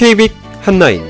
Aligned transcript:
KBIC 0.00 0.34
한라인 0.62 1.02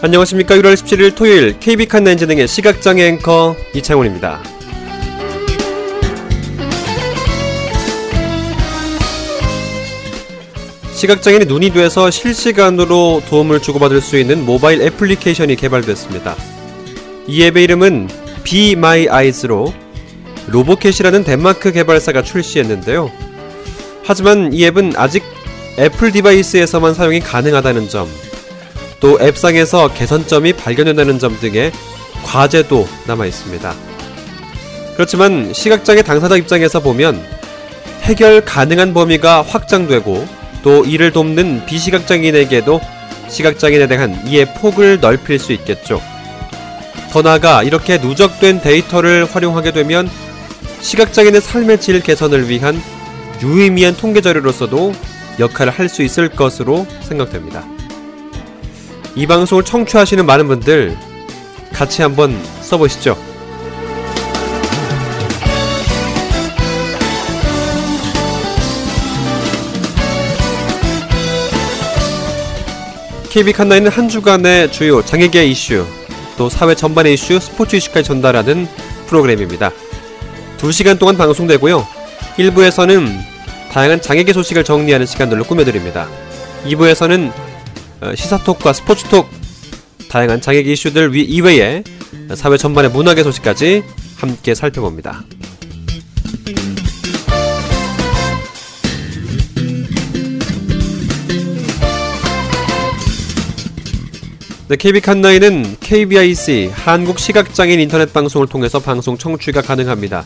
안녕하십니까 0.00 0.54
1월 0.56 0.72
17일 0.72 1.14
토요일 1.14 1.60
KBIC 1.60 1.90
한라인 1.92 2.16
진행의 2.16 2.48
시각장애 2.48 3.04
앵커 3.08 3.54
이창훈입니다. 3.74 4.42
시각장애인이 10.94 11.44
눈이 11.44 11.74
돼서 11.74 12.10
실시간으로 12.10 13.20
도움을 13.28 13.60
주고받을 13.60 14.00
수 14.00 14.16
있는 14.16 14.46
모바일 14.46 14.80
애플리케이션이 14.80 15.56
개발됐습니다. 15.56 16.36
이 17.26 17.44
앱의 17.44 17.64
이름은 17.64 18.08
Be 18.44 18.72
My 18.72 19.02
Eyes로 19.02 19.81
로보캣이라는 20.48 21.24
덴마크 21.24 21.72
개발사가 21.72 22.22
출시했는데요. 22.22 23.10
하지만 24.04 24.52
이 24.52 24.64
앱은 24.66 24.94
아직 24.96 25.22
애플 25.78 26.12
device에서만 26.12 26.94
사용이 26.94 27.20
가능하다는 27.20 27.88
점, 27.88 28.08
또 29.00 29.18
앱상에서 29.20 29.92
개선점이 29.94 30.52
발견된다는 30.54 31.18
점 31.18 31.38
등의 31.40 31.72
과제도 32.24 32.86
남아 33.06 33.26
있습니다. 33.26 33.74
그렇지만 34.94 35.52
시각장애 35.52 36.02
당사자 36.02 36.36
입장에서 36.36 36.80
보면 36.80 37.24
해결 38.02 38.44
가능한 38.44 38.92
범위가 38.92 39.42
확장되고 39.42 40.26
또 40.62 40.84
이를 40.84 41.12
돕는 41.12 41.66
비시각장애인에게도 41.66 42.80
시각장애인에 43.28 43.86
대한 43.88 44.20
이해 44.26 44.52
폭을 44.54 45.00
넓힐 45.00 45.38
수 45.38 45.52
있겠죠. 45.52 46.00
더 47.10 47.22
나아가 47.22 47.62
이렇게 47.62 47.98
누적된 47.98 48.60
데이터를 48.60 49.26
활용하게 49.30 49.72
되면 49.72 50.08
시각장애인의 50.82 51.40
삶의 51.40 51.80
질 51.80 52.00
개선을 52.00 52.48
위한 52.48 52.80
유의미한 53.40 53.96
통계 53.96 54.20
자료로서도 54.20 54.92
역할을 55.38 55.72
할 55.72 55.88
수 55.88 56.02
있을 56.02 56.28
것으로 56.28 56.86
생각됩니다. 57.02 57.64
이 59.14 59.26
방송을 59.26 59.64
청취하시는 59.64 60.24
많은 60.26 60.48
분들 60.48 60.96
같이 61.72 62.02
한번 62.02 62.38
써보시죠. 62.60 63.16
KB 73.30 73.52
칸나이는 73.54 73.90
한 73.90 74.10
주간의 74.10 74.70
주요 74.72 75.02
장애계 75.02 75.46
이슈, 75.46 75.86
또 76.36 76.50
사회 76.50 76.74
전반의 76.74 77.14
이슈, 77.14 77.40
스포츠 77.40 77.76
이슈까지 77.76 78.06
전달하는 78.06 78.68
프로그램입니다. 79.06 79.72
2시간 80.62 80.96
동안 80.96 81.16
방송되고요. 81.16 81.84
1부에서는 82.36 83.20
다양한 83.72 84.00
장애계 84.00 84.32
소식을 84.32 84.62
정리하는 84.62 85.06
시간들로 85.06 85.42
꾸며드립니다. 85.42 86.08
2부에서는 86.66 87.32
어, 88.00 88.14
시사톡과 88.14 88.72
스포츠톡, 88.72 89.28
다양한 90.08 90.40
장애계 90.40 90.72
이슈들 90.72 91.16
이외에 91.16 91.82
사회 92.36 92.56
전반의 92.56 92.92
문화계 92.92 93.24
소식까지 93.24 93.82
함께 94.16 94.54
살펴봅니다. 94.54 95.24
네, 104.68 104.76
KBIC 104.76 105.00
핫라인은 105.00 105.76
KBIC 105.80 106.70
한국시각장애인 106.72 107.80
인터넷 107.80 108.12
방송을 108.12 108.46
통해서 108.46 108.78
방송 108.78 109.18
청취가 109.18 109.60
가능합니다. 109.60 110.24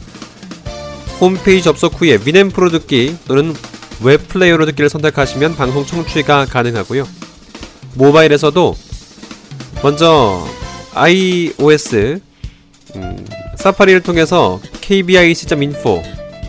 홈페이지 1.21 1.63
접속 1.63 2.01
후에 2.01 2.19
Winamp로 2.25 2.71
듣기 2.71 3.17
또는 3.27 3.55
웹 4.03 4.29
플레이어로 4.29 4.67
듣기를 4.67 4.91
선택하시면 4.91 5.57
방송 5.57 5.87
청취가 5.87 6.47
가능하고요. 6.47 7.07
모바일에서도 7.95 8.77
먼저 9.83 10.47
iOS 10.95 12.21
음, 12.97 13.27
사파리를 13.57 14.03
통해서 14.03 14.61
kbic.info 14.81 16.03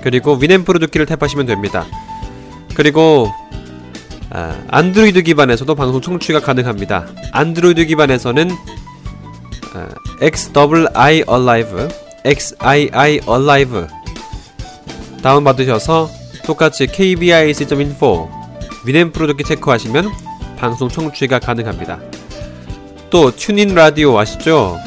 그리고 0.03 0.35
Winamp로 0.35 0.79
듣기를 0.79 1.05
tap하시면 1.05 1.47
됩니다. 1.47 1.85
그리고 2.75 3.31
아, 4.29 4.61
안드로이드 4.67 5.23
기반에서도 5.23 5.73
방송 5.75 6.01
청취가 6.01 6.41
가능합니다. 6.41 7.07
안드로이드 7.31 7.85
기반에서는 7.85 8.51
아, 9.73 9.87
XiiaLive, 10.21 11.87
XiiaLive 12.25 13.87
다운받으셔서 15.21 16.09
똑같이 16.45 16.87
kbic.info 16.87 18.29
Winamp로 18.85 19.11
듣기 19.11 19.43
체크하시면 19.43 20.09
방송 20.57 20.89
청취가 20.89 21.39
가능합니다. 21.39 21.99
또 23.09 23.31
TuneIn 23.31 23.75
라디오 23.75 24.17
아시죠? 24.17 24.77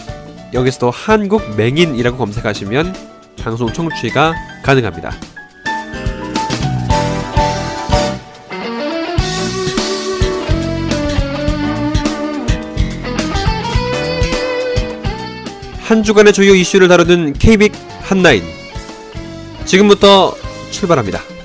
여기서도 0.53 0.91
한국 0.91 1.57
맹인이라고 1.57 2.17
검색하시면 2.17 2.95
방송 3.41 3.73
청취가 3.73 4.35
가능합니다. 4.65 5.13
한 15.91 16.05
주간의 16.05 16.33
주요 16.33 16.55
이슈를 16.55 16.87
다루는 16.87 17.33
KBIC 17.33 17.75
한라인. 18.03 18.60
지금부터 19.71 20.35
출발합니다. 20.73 21.40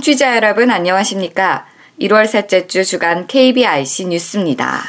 청취자 0.00 0.34
여러분 0.34 0.70
안녕하십니까? 0.70 1.66
1월 2.00 2.26
셋째 2.26 2.66
주 2.66 2.86
주간 2.86 3.26
KBIC 3.26 4.06
뉴스입니다. 4.06 4.80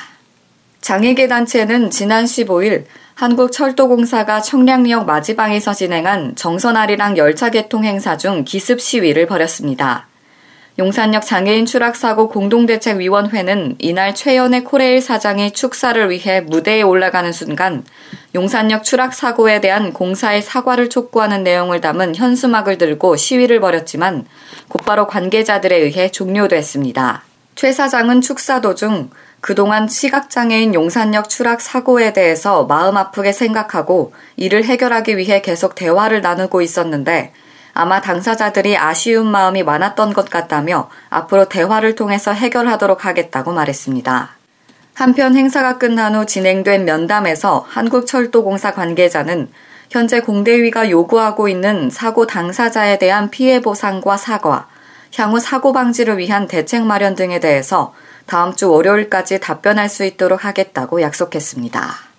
장애계 0.80 1.28
단체는 1.28 1.90
지난 1.90 2.24
15일 2.24 2.86
한국철도공사가 3.16 4.40
청량리역 4.40 5.06
마지방에서 5.06 5.74
진행한 5.74 6.38
정선아리랑 6.38 7.18
열차 7.18 7.50
개통 7.50 7.84
행사 7.84 8.16
중 8.16 8.46
기습 8.46 8.80
시위를 8.80 9.26
벌였습니다. 9.26 10.08
용산역 10.82 11.24
장애인 11.24 11.68
추락사고 11.68 12.28
공동대책위원회는 12.30 13.76
이날 13.78 14.16
최연의 14.16 14.64
코레일 14.64 15.00
사장이 15.00 15.52
축사를 15.52 16.10
위해 16.10 16.42
무대에 16.42 16.82
올라가는 16.82 17.32
순간 17.32 17.84
용산역 18.34 18.84
추락사고에 18.84 19.62
대한 19.62 19.94
공사의 19.94 20.42
사과를 20.42 20.90
촉구하는 20.90 21.44
내용을 21.44 21.82
담은 21.82 22.16
현수막을 22.16 22.80
들고 22.80 23.16
시위를 23.16 23.60
벌였지만 23.60 24.26
곧바로 24.70 25.06
관계자들에 25.06 25.76
의해 25.76 26.10
종료됐습니다. 26.10 27.26
최 27.54 27.72
사장은 27.72 28.22
축사 28.22 28.60
도중 28.60 29.12
그동안 29.40 29.88
시각장애인 29.88 30.74
용산역 30.74 31.30
추락 31.30 31.62
사고에 31.62 32.12
대해서 32.12 32.64
마음 32.66 32.98
아프게 32.98 33.34
생각하고 33.34 34.14
이를 34.36 34.64
해결하기 34.64 35.16
위해 35.18 35.44
계속 35.44 35.76
대화를 35.76 36.22
나누고 36.22 36.64
있었는데 36.64 37.34
아마 37.74 38.02
당사자들이 38.02 38.78
아쉬운 38.78 39.28
마음이 39.28 39.64
많았던 39.64 40.14
것 40.14 40.30
같다며 40.30 40.90
앞으로 41.10 41.46
대화를 41.50 41.96
통해서 41.96 42.32
해결하도록 42.32 43.06
하겠다고 43.06 43.54
말했습니다. 43.54 44.30
한편 44.94 45.36
행사가 45.36 45.78
끝난 45.78 46.16
후 46.16 46.26
진행된 46.26 46.86
면담에서 46.86 47.66
한국철도공사 47.70 48.74
관계자는 48.74 49.50
현재 49.90 50.22
공대위가 50.22 50.90
요구하고 50.90 51.48
있는 51.50 51.90
사고 51.90 52.28
당사자에 52.28 52.98
대한 52.98 53.30
피해 53.30 53.62
보상과 53.62 54.18
사과, 54.18 54.68
향후 55.16 55.40
사고 55.40 55.74
방지를 55.74 56.18
위한 56.18 56.48
대책 56.48 56.84
마련 56.84 57.16
등에 57.16 57.40
대해서 57.40 57.94
다음 58.26 58.56
주 58.56 58.70
월요일까지 58.70 59.40
답변할 59.40 59.90
수 59.90 60.06
있도록 60.06 60.46
하겠다고 60.46 61.02
약속했습니다. 61.02 62.11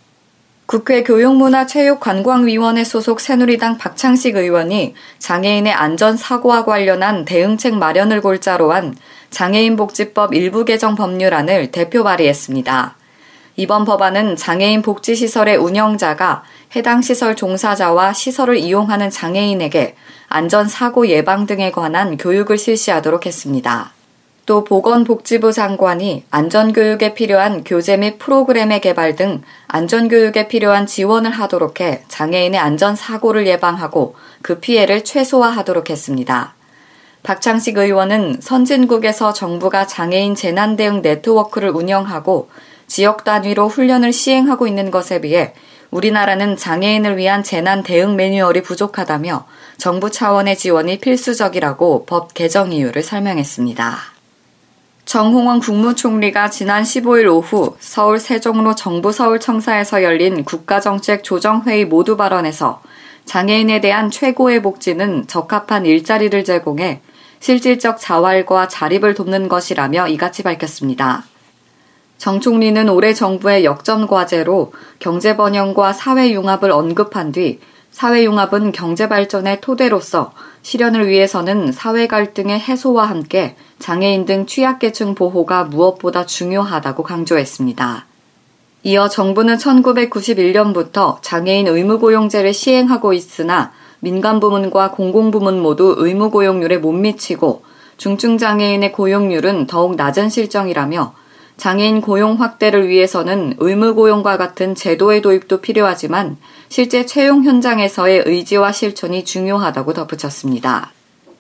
국회 0.73 1.03
교육문화체육관광위원회 1.03 2.83
소속 2.85 3.21
새누리당 3.21 3.77
박창식 3.77 4.37
의원이 4.37 4.95
장애인의 5.19 5.71
안전 5.71 6.17
사고와 6.17 6.65
관련한 6.65 7.27
대응책 7.27 7.75
마련을 7.75 8.23
골자로 8.23 8.73
한 8.73 8.97
장애인 9.29 9.77
복지법 9.77 10.33
일부 10.35 10.65
개정 10.65 10.95
법률안을 10.95 11.73
대표 11.73 12.03
발의했습니다. 12.03 12.97
이번 13.57 13.85
법안은 13.85 14.37
장애인 14.37 14.81
복지시설의 14.81 15.59
운영자가 15.59 16.43
해당 16.75 17.03
시설 17.03 17.37
종사자와 17.37 18.15
시설을 18.15 18.57
이용하는 18.57 19.11
장애인에게 19.11 19.95
안전사고 20.29 21.09
예방 21.09 21.45
등에 21.45 21.71
관한 21.71 22.17
교육을 22.17 22.57
실시하도록 22.57 23.27
했습니다. 23.27 23.93
또 24.45 24.65
보건복지부 24.65 25.53
장관이 25.53 26.25
안전교육에 26.31 27.15
필요한 27.15 27.63
교재 27.63 27.97
및 27.97 28.19
프로그램의 28.19 28.81
개발 28.81 29.15
등 29.15 29.43
안전교육에 29.69 30.49
필요한 30.49 30.87
지원을 30.87 31.31
하도록 31.31 31.81
해 31.81 32.03
장애인의 32.09 32.59
안전사고를 32.59 33.47
예방하고 33.47 34.17
그 34.43 34.59
피해를 34.59 35.05
최소화하도록 35.05 35.91
했습니다. 35.91 36.55
박창식 37.23 37.79
의원은 37.79 38.41
선진국에서 38.41 39.33
정부가 39.33 39.87
장애인 39.87 40.35
재난 40.35 40.75
대응 40.75 41.03
네트워크를 41.03 41.71
운영하고 41.71 42.49
지역 42.89 43.23
단위로 43.23 43.69
훈련을 43.69 44.13
시행하고 44.13 44.67
있는 44.67 44.91
것에 44.91 45.21
비해 45.21 45.55
우리나라는 45.93 46.57
장애인을 46.57 47.17
위한 47.17 47.45
재난 47.45 47.85
대응 47.85 48.17
매뉴얼이 48.17 48.63
부족하다며 48.63 49.47
정부 49.79 50.11
차원의 50.11 50.59
지원이 50.59 50.99
필수적이라고 50.99 52.07
법 52.07 52.35
개정 52.35 52.73
이유를 52.73 53.03
설명했습니다. 53.05 54.12
정홍원 55.13 55.61
국무총리가 55.61 56.49
지난 56.49 56.85
15일 56.85 57.31
오후 57.31 57.77
서울 57.79 58.19
세종로 58.19 58.75
정부 58.75 59.13
서울청사에서 59.13 60.03
열린 60.03 60.43
국가정책 60.43 61.23
조정회의 61.23 61.85
모두 61.85 62.17
발언에서 62.17 62.81
장애인에 63.27 63.83
대한 63.83 64.11
최고의 64.11 64.63
복지는 64.63 65.27
적합한 65.27 65.85
일자리를 65.85 66.43
제공해 66.45 67.03
실질적 67.41 68.01
자활과 68.01 68.69
자립을 68.69 69.13
돕는 69.13 69.51
것이라며 69.51 70.09
이같이 70.09 70.43
밝혔습니다. 70.43 71.25
정 72.17 72.41
총리는 72.41 72.89
올해 72.89 73.13
정부의 73.13 73.67
역전 73.67 74.07
과제로 74.07 74.73
경제 74.99 75.37
번영과 75.37 75.93
사회 75.93 76.31
융합을 76.31 76.71
언급한 76.71 77.33
뒤 77.33 77.61
사회 77.93 78.25
융합은 78.25 78.73
경제 78.73 79.09
발전의 79.09 79.61
토대로서 79.61 80.33
실현을 80.63 81.09
위해서는 81.09 81.73
사회 81.73 82.07
갈등의 82.07 82.59
해소와 82.59 83.05
함께 83.05 83.55
장애인 83.79 84.25
등 84.25 84.47
취약계층 84.47 85.15
보호가 85.15 85.65
무엇보다 85.65 86.25
중요하다고 86.25 87.03
강조했습니다. 87.03 88.07
이어 88.85 89.09
정부는 89.09 89.59
1991년부터 89.59 91.19
장애인 91.21 91.69
의무고용제를 91.69 92.55
시행하고 92.55 93.13
있으나 93.13 93.73
민간부문과 94.01 94.93
공공부문 94.93 95.61
모두 95.61 95.95
의무고용률에 95.99 96.79
못 96.79 96.93
미치고 96.93 97.63
중증장애인의 97.99 98.91
고용률은 98.91 99.67
더욱 99.67 99.95
낮은 99.95 100.31
실정이라며 100.31 101.15
장애인 101.63 102.01
고용 102.01 102.41
확대를 102.41 102.89
위해서는 102.89 103.55
의무 103.59 103.95
고용과 103.95 104.37
같은 104.37 104.75
제도의 104.75 105.23
도입도 105.23 105.61
필요하지만 105.61 106.37
실제 106.69 107.07
채용 107.07 107.45
현장에서의 107.45 108.25
의지와 108.27 108.73
실천이 108.73 109.25
중요하다고 109.25 109.93
덧붙였습니다. 109.93 110.91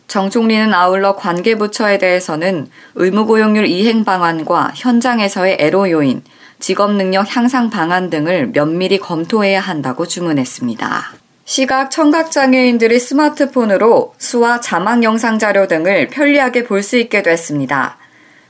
정 0.06 0.30
총리는 0.30 0.72
아울러 0.72 1.16
관계부처에 1.16 1.98
대해서는 1.98 2.68
의무 2.94 3.26
고용률 3.26 3.66
이행 3.66 4.04
방안과 4.04 4.70
현장에서의 4.76 5.56
애로 5.58 5.90
요인, 5.90 6.22
직업 6.60 6.92
능력 6.92 7.34
향상 7.36 7.68
방안 7.68 8.08
등을 8.08 8.52
면밀히 8.52 8.98
검토해야 8.98 9.58
한다고 9.58 10.06
주문했습니다. 10.06 11.02
시각 11.44 11.90
청각 11.90 12.30
장애인들이 12.30 13.00
스마트폰으로 13.00 14.14
수와 14.18 14.60
자막 14.60 15.02
영상 15.02 15.40
자료 15.40 15.66
등을 15.66 16.06
편리하게 16.10 16.62
볼 16.62 16.84
수 16.84 16.96
있게 16.96 17.24
됐습니다. 17.24 17.98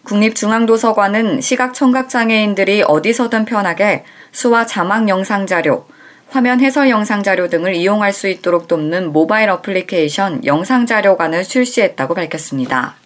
국립중앙도서관은 0.05 1.41
시각 1.41 1.75
청각장애인들이 1.75 2.83
어디서든 2.87 3.45
편하게 3.45 4.05
수와 4.33 4.67
자막 4.67 5.09
영상 5.09 5.47
자료, 5.47 5.87
화면 6.31 6.61
해설 6.61 6.89
영상 6.89 7.23
자료 7.23 7.49
등을 7.49 7.75
이용할 7.75 8.13
수 8.13 8.27
있도록 8.27 8.67
돕는 8.67 9.13
모바일 9.13 9.51
어플리케이션 9.51 10.45
영상 10.45 10.87
자료관을 10.87 11.45
출시했다고 11.45 12.15
밝혔습니다. 12.15 12.97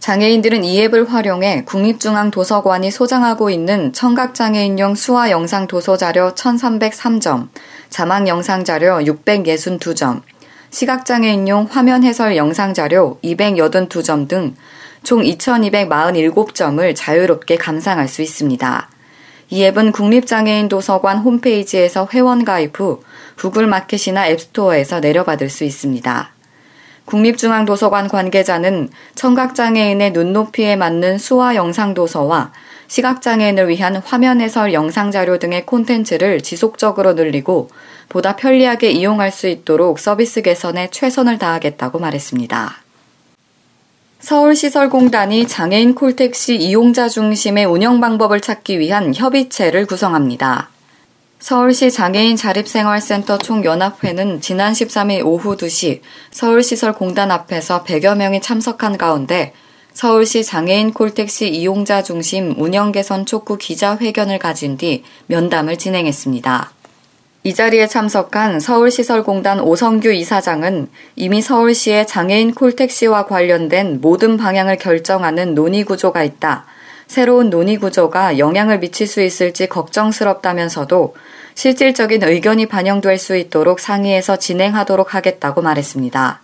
장애인들은 0.00 0.64
이 0.64 0.82
앱을 0.84 1.12
활용해 1.12 1.66
국립중앙도서관이 1.66 2.90
소장하고 2.90 3.50
있는 3.50 3.92
청각장애인용 3.92 4.94
수화 4.94 5.30
영상 5.30 5.66
도서 5.66 5.98
자료 5.98 6.34
1303점, 6.34 7.48
자막 7.90 8.26
영상 8.26 8.64
자료 8.64 8.98
662점, 9.00 10.22
시각장애인용 10.70 11.68
화면 11.70 12.02
해설 12.02 12.36
영상 12.36 12.72
자료 12.72 13.18
282점 13.22 14.26
등 14.26 14.54
총 15.02 15.22
2247점을 15.22 16.94
자유롭게 16.94 17.56
감상할 17.56 18.08
수 18.08 18.22
있습니다. 18.22 18.88
이 19.50 19.64
앱은 19.64 19.92
국립장애인 19.92 20.68
도서관 20.68 21.18
홈페이지에서 21.18 22.08
회원 22.12 22.44
가입 22.44 22.78
후 22.78 23.02
구글 23.36 23.66
마켓이나 23.66 24.28
앱스토어에서 24.28 25.00
내려받을 25.00 25.48
수 25.48 25.64
있습니다. 25.64 26.30
국립중앙도서관 27.06 28.08
관계자는 28.08 28.88
청각장애인의 29.16 30.12
눈높이에 30.12 30.76
맞는 30.76 31.18
수화 31.18 31.56
영상 31.56 31.94
도서와 31.94 32.52
시각장애인을 32.86 33.68
위한 33.68 33.96
화면 33.96 34.40
해설 34.40 34.72
영상 34.72 35.10
자료 35.10 35.38
등의 35.38 35.66
콘텐츠를 35.66 36.40
지속적으로 36.40 37.14
늘리고 37.14 37.70
보다 38.08 38.36
편리하게 38.36 38.90
이용할 38.90 39.32
수 39.32 39.48
있도록 39.48 39.98
서비스 39.98 40.42
개선에 40.42 40.90
최선을 40.90 41.38
다하겠다고 41.38 41.98
말했습니다. 41.98 42.89
서울시설공단이 44.20 45.48
장애인 45.48 45.94
콜택시 45.94 46.54
이용자 46.54 47.08
중심의 47.08 47.64
운영 47.64 48.00
방법을 48.00 48.40
찾기 48.40 48.78
위한 48.78 49.14
협의체를 49.14 49.86
구성합니다. 49.86 50.68
서울시 51.38 51.90
장애인 51.90 52.36
자립생활센터 52.36 53.38
총연합회는 53.38 54.42
지난 54.42 54.74
13일 54.74 55.24
오후 55.24 55.56
2시 55.56 56.02
서울시설공단 56.32 57.30
앞에서 57.30 57.82
100여 57.84 58.14
명이 58.14 58.42
참석한 58.42 58.98
가운데 58.98 59.54
서울시 59.94 60.44
장애인 60.44 60.92
콜택시 60.92 61.48
이용자 61.48 62.02
중심 62.02 62.54
운영 62.58 62.92
개선 62.92 63.24
촉구 63.24 63.56
기자회견을 63.56 64.38
가진 64.38 64.76
뒤 64.76 65.02
면담을 65.28 65.78
진행했습니다. 65.78 66.72
이 67.42 67.54
자리에 67.54 67.86
참석한 67.86 68.60
서울시설공단 68.60 69.60
오성규 69.60 70.12
이사장은 70.12 70.88
이미 71.16 71.40
서울시의 71.40 72.06
장애인 72.06 72.54
콜택시와 72.54 73.24
관련된 73.24 74.02
모든 74.02 74.36
방향을 74.36 74.76
결정하는 74.76 75.54
논의 75.54 75.84
구조가 75.84 76.22
있다. 76.22 76.66
새로운 77.06 77.48
논의 77.48 77.78
구조가 77.78 78.36
영향을 78.38 78.78
미칠 78.80 79.06
수 79.06 79.22
있을지 79.22 79.68
걱정스럽다면서도 79.68 81.16
실질적인 81.54 82.22
의견이 82.22 82.66
반영될 82.66 83.16
수 83.16 83.34
있도록 83.36 83.80
상의해서 83.80 84.36
진행하도록 84.36 85.14
하겠다고 85.14 85.62
말했습니다. 85.62 86.42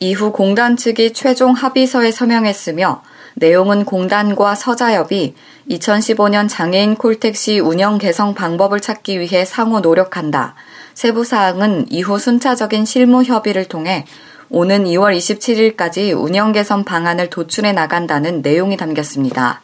이후 0.00 0.32
공단 0.32 0.78
측이 0.78 1.12
최종 1.12 1.52
합의서에 1.52 2.10
서명했으며 2.10 3.02
내용은 3.38 3.84
공단과 3.84 4.54
서자협이 4.54 5.34
2015년 5.70 6.48
장애인 6.48 6.94
콜택시 6.94 7.58
운영 7.58 7.98
개선 7.98 8.34
방법을 8.34 8.80
찾기 8.80 9.20
위해 9.20 9.44
상호 9.44 9.80
노력한다. 9.80 10.54
세부 10.94 11.22
사항은 11.22 11.86
이후 11.90 12.18
순차적인 12.18 12.86
실무 12.86 13.24
협의를 13.24 13.66
통해 13.66 14.06
오는 14.48 14.84
2월 14.84 15.14
27일까지 15.14 16.18
운영 16.18 16.52
개선 16.52 16.84
방안을 16.84 17.28
도출해 17.28 17.72
나간다는 17.72 18.40
내용이 18.40 18.78
담겼습니다. 18.78 19.60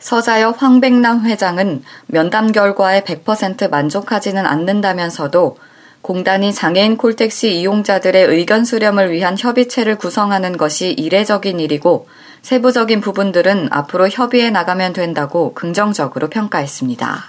서자협 0.00 0.60
황백남 0.60 1.24
회장은 1.24 1.82
면담 2.08 2.52
결과에 2.52 3.04
100% 3.04 3.70
만족하지는 3.70 4.44
않는다면서도 4.44 5.56
공단이 6.02 6.52
장애인 6.52 6.98
콜택시 6.98 7.58
이용자들의 7.60 8.26
의견 8.26 8.66
수렴을 8.66 9.10
위한 9.12 9.34
협의체를 9.38 9.96
구성하는 9.96 10.58
것이 10.58 10.90
이례적인 10.90 11.58
일이고 11.58 12.06
세부적인 12.44 13.00
부분들은 13.00 13.68
앞으로 13.70 14.06
협의해 14.10 14.50
나가면 14.50 14.92
된다고 14.92 15.54
긍정적으로 15.54 16.28
평가했습니다. 16.28 17.24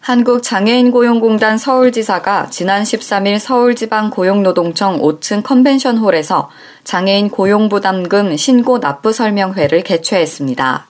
한국장애인고용공단 0.00 1.56
서울지사가 1.56 2.48
지난 2.50 2.82
13일 2.82 3.38
서울지방고용노동청 3.38 4.98
5층 5.02 5.44
컨벤션홀에서 5.44 6.50
장애인 6.82 7.30
고용부담금 7.30 8.36
신고 8.36 8.80
납부 8.80 9.12
설명회를 9.12 9.84
개최했습니다. 9.84 10.88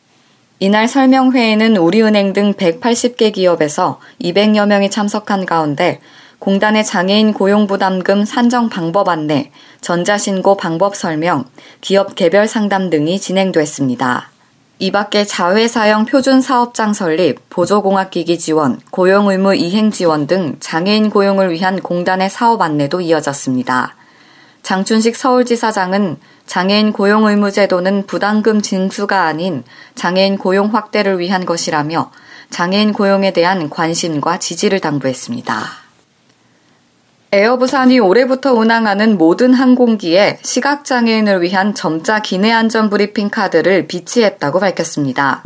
이날 0.61 0.89
설명회에는 0.89 1.77
우리은행 1.77 2.33
등 2.33 2.55
180개 2.55 3.35
기업에서 3.35 4.01
200여 4.23 4.69
명이 4.69 4.89
참석한 4.89 5.45
가운데 5.45 6.01
공단의 6.41 6.87
장애인 6.87 7.35
고용부담금 7.35 8.25
산정 8.25 8.71
방법 8.71 9.11
안내, 9.11 9.51
전자신고 9.83 10.57
방법 10.57 10.97
설명, 10.97 11.45
기업 11.83 12.15
개별 12.15 12.49
상담 12.49 12.89
등이 12.89 13.21
진행됐습니다. 13.21 14.31
이 14.79 14.91
밖에 14.91 15.27
자회사형 15.27 16.07
표준 16.07 16.41
사업장 16.41 16.95
설립, 16.95 17.51
보조공학기기 17.51 18.39
지원, 18.39 18.81
고용의무 18.91 19.55
이행 19.55 19.91
지원 19.91 20.27
등 20.27 20.57
장애인 20.61 21.11
고용을 21.11 21.53
위한 21.53 21.79
공단의 21.79 22.31
사업 22.31 22.63
안내도 22.63 23.03
이어졌습니다. 23.03 23.95
장춘식 24.63 25.17
서울지사장은 25.17 26.17
장애인 26.47 26.95
고용 26.95 27.27
의무 27.27 27.53
제도는 27.53 28.07
부담금 28.07 28.63
징수가 28.63 29.25
아닌 29.25 29.63
장애인 29.95 30.39
고용 30.39 30.75
확대를 30.75 31.19
위한 31.19 31.45
것이라며 31.45 32.11
장애인 32.49 32.95
고용에 32.95 33.35
대한 33.35 33.69
관심과 33.69 34.39
지지를 34.39 34.81
당부했습니다. 34.81 35.90
에어부산이 37.33 38.01
올해부터 38.01 38.55
운항하는 38.55 39.17
모든 39.17 39.55
항공기에 39.55 40.41
시각장애인을 40.43 41.43
위한 41.43 41.77
점자 41.77 42.21
기내 42.21 42.51
안전 42.51 42.91
브리핑 42.91 43.31
카드를 43.31 43.87
비치했다고 43.87 44.59
밝혔습니다. 44.59 45.45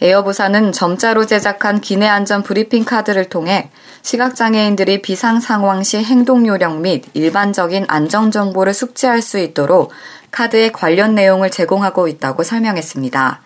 에어부산은 0.00 0.72
점자로 0.72 1.26
제작한 1.26 1.80
기내 1.80 2.08
안전 2.08 2.42
브리핑 2.42 2.84
카드를 2.84 3.28
통해 3.28 3.70
시각장애인들이 4.02 5.00
비상 5.00 5.38
상황 5.38 5.84
시 5.84 5.98
행동 5.98 6.44
요령 6.44 6.82
및 6.82 7.04
일반적인 7.14 7.84
안전 7.86 8.32
정보를 8.32 8.74
숙지할 8.74 9.22
수 9.22 9.38
있도록 9.38 9.92
카드의 10.32 10.72
관련 10.72 11.14
내용을 11.14 11.52
제공하고 11.52 12.08
있다고 12.08 12.42
설명했습니다. 12.42 13.42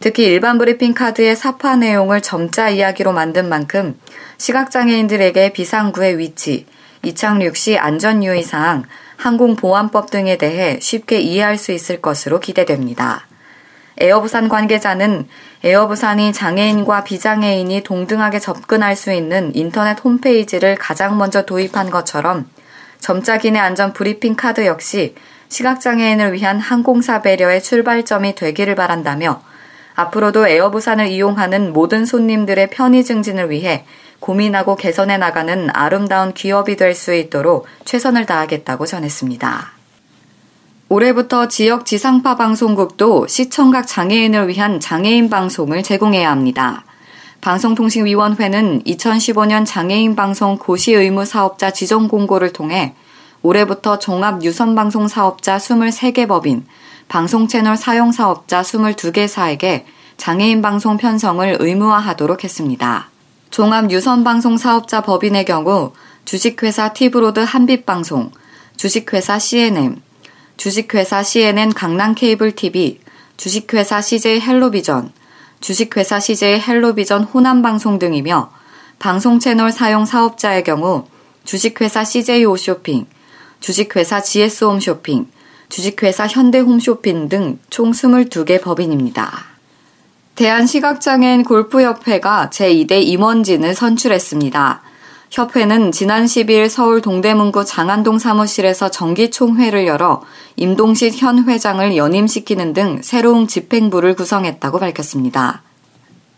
특히 0.00 0.24
일반 0.24 0.58
브리핑 0.58 0.92
카드의 0.92 1.34
삽화 1.34 1.76
내용을 1.76 2.20
점자 2.20 2.68
이야기로 2.68 3.14
만든 3.14 3.48
만큼 3.48 3.98
시각장애인들에게 4.36 5.54
비상구의 5.54 6.18
위치, 6.18 6.66
이착륙 7.06 7.56
시 7.56 7.78
안전 7.78 8.24
유의 8.24 8.42
사항, 8.42 8.82
항공보안법 9.16 10.10
등에 10.10 10.36
대해 10.38 10.80
쉽게 10.80 11.20
이해할 11.20 11.56
수 11.56 11.70
있을 11.70 12.00
것으로 12.02 12.40
기대됩니다. 12.40 13.28
에어부산 13.98 14.48
관계자는 14.48 15.28
에어부산이 15.62 16.32
장애인과 16.32 17.04
비장애인이 17.04 17.84
동등하게 17.84 18.40
접근할 18.40 18.96
수 18.96 19.12
있는 19.12 19.52
인터넷 19.54 20.04
홈페이지를 20.04 20.74
가장 20.74 21.16
먼저 21.16 21.46
도입한 21.46 21.90
것처럼 21.90 22.50
점자 22.98 23.38
기내 23.38 23.60
안전 23.60 23.92
브리핑 23.92 24.34
카드 24.34 24.66
역시 24.66 25.14
시각장애인을 25.48 26.32
위한 26.32 26.58
항공사 26.58 27.22
배려의 27.22 27.62
출발점이 27.62 28.34
되기를 28.34 28.74
바란다며 28.74 29.42
앞으로도 29.94 30.48
에어부산을 30.48 31.06
이용하는 31.06 31.72
모든 31.72 32.04
손님들의 32.04 32.68
편의 32.70 33.04
증진을 33.04 33.50
위해 33.50 33.86
고민하고 34.20 34.76
개선해 34.76 35.18
나가는 35.18 35.68
아름다운 35.72 36.32
기업이 36.32 36.76
될 36.76 36.94
수 36.94 37.14
있도록 37.14 37.66
최선을 37.84 38.26
다하겠다고 38.26 38.86
전했습니다. 38.86 39.72
올해부터 40.88 41.48
지역 41.48 41.84
지상파 41.84 42.36
방송국도 42.36 43.26
시청각 43.26 43.86
장애인을 43.86 44.48
위한 44.48 44.78
장애인 44.80 45.28
방송을 45.28 45.82
제공해야 45.82 46.30
합니다. 46.30 46.84
방송통신위원회는 47.40 48.82
2015년 48.84 49.66
장애인 49.66 50.16
방송 50.16 50.56
고시 50.56 50.94
의무 50.94 51.24
사업자 51.24 51.70
지정 51.70 52.08
공고를 52.08 52.52
통해 52.52 52.94
올해부터 53.42 53.98
종합 53.98 54.42
유선방송 54.42 55.08
사업자 55.08 55.56
23개 55.58 56.26
법인, 56.26 56.66
방송 57.08 57.46
채널 57.46 57.76
사용 57.76 58.10
사업자 58.10 58.62
22개사에게 58.62 59.84
장애인 60.16 60.62
방송 60.62 60.96
편성을 60.96 61.56
의무화하도록 61.60 62.42
했습니다. 62.42 63.10
종합 63.50 63.90
유선방송 63.90 64.56
사업자 64.58 65.00
법인의 65.00 65.44
경우 65.44 65.92
주식회사 66.24 66.92
티브로드 66.92 67.40
한빛방송, 67.40 68.32
주식회사 68.76 69.38
C&M, 69.38 70.02
주식회사 70.56 71.22
C&M 71.22 71.72
강남 71.72 72.14
케이블 72.14 72.52
TV, 72.52 73.00
주식회사 73.36 74.00
CJ 74.00 74.40
헬로비전, 74.40 75.12
주식회사 75.60 76.20
CJ 76.20 76.60
헬로비전 76.60 77.24
호남방송 77.24 77.98
등이며 77.98 78.50
방송 78.98 79.38
채널 79.38 79.70
사용 79.70 80.04
사업자의 80.04 80.64
경우 80.64 81.06
주식회사 81.44 82.04
CJ 82.04 82.44
오쇼핑, 82.44 83.06
주식회사 83.60 84.20
GS 84.20 84.64
홈쇼핑, 84.64 85.28
주식회사 85.68 86.26
현대홈쇼핑 86.26 87.28
등 87.28 87.58
총 87.70 87.92
22개 87.92 88.62
법인입니다. 88.62 89.55
대한시각장애인 90.36 91.44
골프협회가 91.44 92.50
제2대 92.50 93.02
임원진을 93.02 93.74
선출했습니다. 93.74 94.82
협회는 95.30 95.92
지난 95.92 96.26
10일 96.26 96.68
서울 96.68 97.00
동대문구 97.00 97.64
장안동 97.64 98.18
사무실에서 98.18 98.90
정기총회를 98.90 99.86
열어 99.86 100.22
임동식 100.56 101.22
현 101.22 101.48
회장을 101.48 101.96
연임시키는 101.96 102.74
등 102.74 103.00
새로운 103.02 103.48
집행부를 103.48 104.14
구성했다고 104.14 104.78
밝혔습니다. 104.78 105.62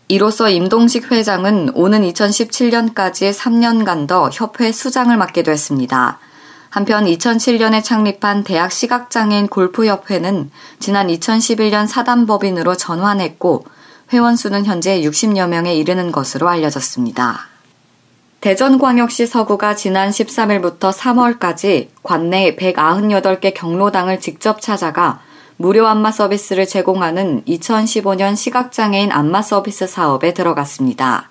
이로써 0.07 0.49
임동식 0.49 1.11
회장은 1.11 1.71
오는 1.75 2.01
2017년까지 2.01 3.33
3년간 3.33 4.07
더 4.07 4.29
협회 4.31 4.71
수장을 4.71 5.15
맡게 5.15 5.43
됐습니다. 5.43 6.19
한편 6.69 7.03
2007년에 7.03 7.83
창립한 7.83 8.45
대학 8.45 8.71
시각장애인 8.71 9.47
골프협회는 9.47 10.51
지난 10.79 11.07
2011년 11.07 11.85
사단법인으로 11.85 12.75
전환했고 12.75 13.65
회원 14.11 14.35
수는 14.35 14.65
현재 14.65 15.01
60여 15.01 15.47
명에 15.47 15.75
이르는 15.75 16.11
것으로 16.11 16.49
알려졌습니다. 16.49 17.47
대전광역시 18.41 19.27
서구가 19.27 19.75
지난 19.75 20.09
13일부터 20.09 20.91
3월까지 20.91 21.89
관내 22.01 22.55
198개 22.55 23.53
경로당을 23.53 24.19
직접 24.19 24.61
찾아가 24.61 25.21
무료 25.57 25.85
안마 25.87 26.11
서비스를 26.11 26.65
제공하는 26.65 27.43
2015년 27.45 28.35
시각장애인 28.35 29.11
안마 29.11 29.41
서비스 29.41 29.85
사업에 29.87 30.33
들어갔습니다. 30.33 31.29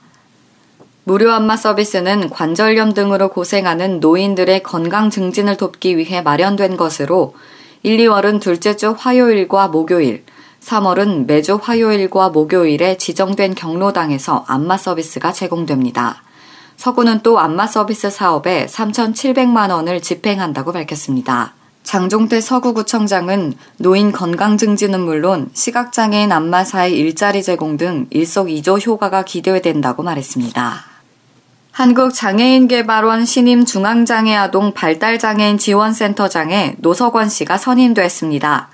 무료 1.05 1.33
안마 1.33 1.57
서비스는 1.57 2.29
관절염 2.29 2.93
등으로 2.93 3.31
고생하는 3.31 4.01
노인들의 4.01 4.63
건강 4.63 5.09
증진을 5.09 5.57
돕기 5.57 5.97
위해 5.97 6.21
마련된 6.21 6.77
것으로 6.77 7.35
1, 7.83 7.97
2월은 7.97 8.41
둘째 8.41 8.77
주 8.77 8.95
화요일과 8.97 9.69
목요일, 9.69 10.25
3월은 10.63 11.27
매주 11.27 11.59
화요일과 11.63 12.31
목요일에 12.31 12.99
지정된 12.99 13.55
경로당에서 13.55 14.45
안마 14.47 14.77
서비스가 14.77 15.33
제공됩니다. 15.33 16.23
서구는 16.77 17.21
또 17.23 17.39
안마 17.39 17.67
서비스 17.67 18.11
사업에 18.11 18.67
3,700만 18.67 19.71
원을 19.71 20.01
집행한다고 20.01 20.73
밝혔습니다. 20.73 21.55
장종태 21.83 22.41
서구구청장은 22.41 23.55
노인 23.79 24.13
건강 24.13 24.59
증진은 24.59 25.01
물론 25.01 25.51
시각장애인 25.55 26.31
안마사의 26.31 26.97
일자리 26.97 27.43
제공 27.43 27.79
등 27.79 28.07
일석이조 28.11 28.77
효과가 28.77 29.23
기대된다고 29.23 30.03
말했습니다. 30.03 30.85
한국장애인개발원 31.73 33.25
신임 33.25 33.65
중앙장애아동 33.65 34.75
발달장애인 34.75 35.59
지원센터장에 35.59 36.75
노석원 36.79 37.29
씨가 37.29 37.57
선임됐습니다. 37.57 38.69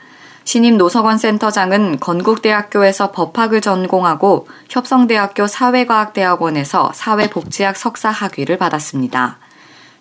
신임 0.45 0.77
노석원 0.77 1.17
센터장은 1.17 2.01
건국대학교에서 2.01 3.13
법학을 3.13 3.63
전공하고 3.63 4.47
협성대학교 4.69 5.47
사회과학대학원에서 5.47 6.93
사회복지학 6.95 7.77
석사 7.77 8.11
학위를 8.11 8.59
받았습니다. 8.59 9.39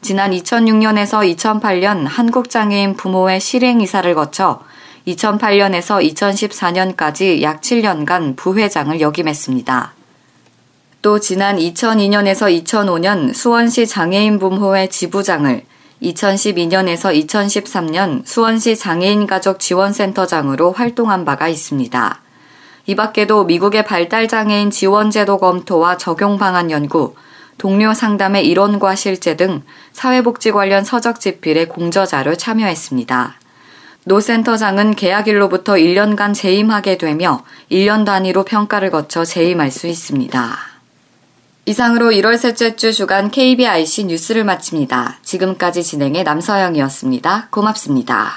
지난 0.02 0.32
2006년에서 0.32 1.36
2008년 1.36 2.06
한국장애인 2.06 2.98
부모회 2.98 3.40
실행이사를 3.40 4.14
거쳐 4.16 4.62
2008년에서 5.08 6.06
2014년까지 6.14 7.42
약 7.42 7.62
7년간 7.62 8.36
부회장을 8.36 9.00
역임했습니다. 9.00 9.94
또 11.02 11.20
지난 11.20 11.58
2002년에서 11.58 12.64
2005년 12.64 13.34
수원시 13.34 13.88
장애인 13.88 14.40
부모회 14.40 14.88
지부장을 14.88 15.64
2012년에서 16.04 17.14
2013년 17.26 18.26
수원시 18.26 18.76
장애인 18.76 19.26
가족 19.26 19.60
지원센터장으로 19.60 20.72
활동한 20.72 21.26
바가 21.26 21.48
있습니다. 21.48 22.20
이 22.86 22.96
밖에도 22.96 23.46
미국의 23.46 23.86
발달장애인 23.86 24.70
지원제도 24.70 25.38
검토와 25.38 25.98
적용 25.98 26.38
방안 26.38 26.70
연구, 26.70 27.16
동료 27.58 27.94
상담의 27.94 28.46
일원과 28.48 28.96
실제 28.96 29.38
등 29.38 29.64
사회복지 29.94 30.52
관련 30.52 30.84
서적 30.84 31.20
집필에 31.20 31.66
공저자로 31.66 32.36
참여했습니다. 32.36 33.36
노 34.06 34.20
센터장은 34.20 34.96
계약일로부터 34.96 35.76
1년간 35.76 36.34
재임하게 36.34 36.98
되며 36.98 37.46
1년 37.72 38.06
단위로 38.06 38.44
평가를 38.44 38.92
거쳐 38.92 39.24
재임할 39.24 39.72
수 39.72 39.88
있습니다. 39.88 40.73
이상으로 41.66 42.08
1월 42.12 42.38
셋째 42.38 42.76
주 42.76 42.92
주간 42.92 43.32
KBIC 43.32 44.06
뉴스를 44.06 44.44
마칩니다. 44.44 45.20
지금까지 45.24 45.82
진행의 45.82 46.26
남서영이었습니다. 46.26 47.48
고맙습니다. 47.52 48.34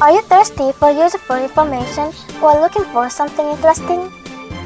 Are 0.00 0.14
you 0.14 0.22
thirsty 0.28 0.70
for 0.76 0.94
useful 0.94 1.42
information 1.42 2.12
or 2.40 2.54
looking 2.60 2.86
for 2.90 3.06
something 3.10 3.50
interesting? 3.50 4.08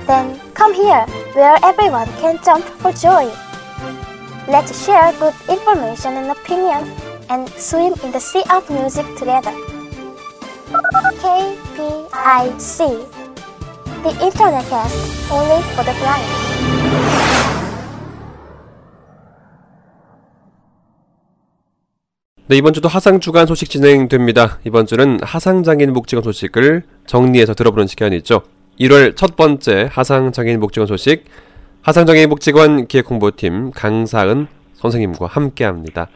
Then 0.06 0.38
come 0.54 0.74
here, 0.74 1.06
where 1.34 1.56
everyone 1.64 2.06
can 2.20 2.38
jump 2.44 2.66
for 2.82 2.92
joy. 2.92 3.32
Let's 4.48 4.74
share 4.84 5.12
good 5.20 5.34
information 5.48 6.18
and 6.18 6.32
opinion 6.32 6.90
and 7.30 7.48
swim 7.50 7.94
in 8.02 8.10
the 8.10 8.18
sea 8.18 8.42
of 8.50 8.68
music 8.68 9.06
together. 9.16 9.54
KPIC 11.22 12.78
The 14.02 14.10
Internet 14.20 14.66
Cast 14.68 15.30
only 15.30 15.62
for 15.74 15.84
the 15.84 15.94
blind. 15.94 16.26
네, 22.48 22.56
이번 22.56 22.72
주도 22.72 22.88
하상 22.88 23.20
주간 23.20 23.46
소식 23.46 23.70
진행됩니다. 23.70 24.58
이번 24.64 24.86
주는 24.86 25.20
하상 25.22 25.62
장애인 25.62 25.92
복지관 25.92 26.24
소식을 26.24 26.82
정리해서 27.06 27.54
들어보는 27.54 27.86
시간이죠. 27.86 28.42
1월 28.80 29.16
첫 29.16 29.36
번째 29.36 29.88
하상 29.92 30.32
장애인 30.32 30.58
복지관 30.58 30.88
소식 30.88 31.26
하상 31.84 32.06
장애인 32.06 32.28
복지관 32.28 32.86
기획 32.86 33.10
홍보팀 33.10 33.72
강사은 33.72 34.46
선생님과 34.74 35.26
함께합니다. 35.26 36.06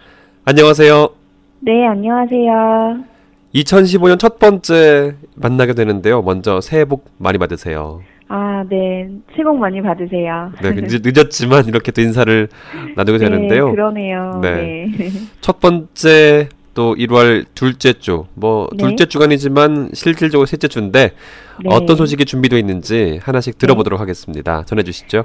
안녕하세요. 0.45 1.09
네, 1.59 1.85
안녕하세요. 1.89 2.99
2015년 3.53 4.17
첫 4.17 4.39
번째 4.39 5.17
만나게 5.35 5.75
되는데요. 5.75 6.23
먼저 6.23 6.61
새해 6.61 6.85
복 6.85 7.11
많이 7.19 7.39
받으세요. 7.39 8.03
아, 8.29 8.65
네. 8.71 9.09
새해 9.33 9.43
복 9.43 9.59
많이 9.59 9.83
받으세요. 9.83 10.53
네, 10.63 10.71
늦, 10.87 11.03
늦었지만 11.03 11.65
이렇게 11.67 11.91
또 11.91 12.01
인사를 12.01 12.49
나누게 12.95 13.19
되는데요. 13.19 13.67
네, 13.67 13.73
그러네요. 13.73 14.39
네. 14.41 14.87
네. 14.97 15.11
첫 15.41 15.59
번째 15.59 16.49
또 16.75 16.95
1월 16.95 17.45
둘째 17.57 17.95
주, 17.95 18.27
뭐 18.35 18.69
네. 18.77 18.85
둘째 18.85 19.07
주간이지만 19.07 19.91
실질적으로 19.95 20.47
셋째 20.47 20.69
주인데 20.69 21.11
네. 21.65 21.69
어떤 21.69 21.97
소식이 21.97 22.25
준비되어 22.25 22.57
있는지 22.57 23.19
하나씩 23.21 23.59
들어보도록 23.59 23.99
하겠습니다. 23.99 24.63
전해주시죠. 24.65 25.25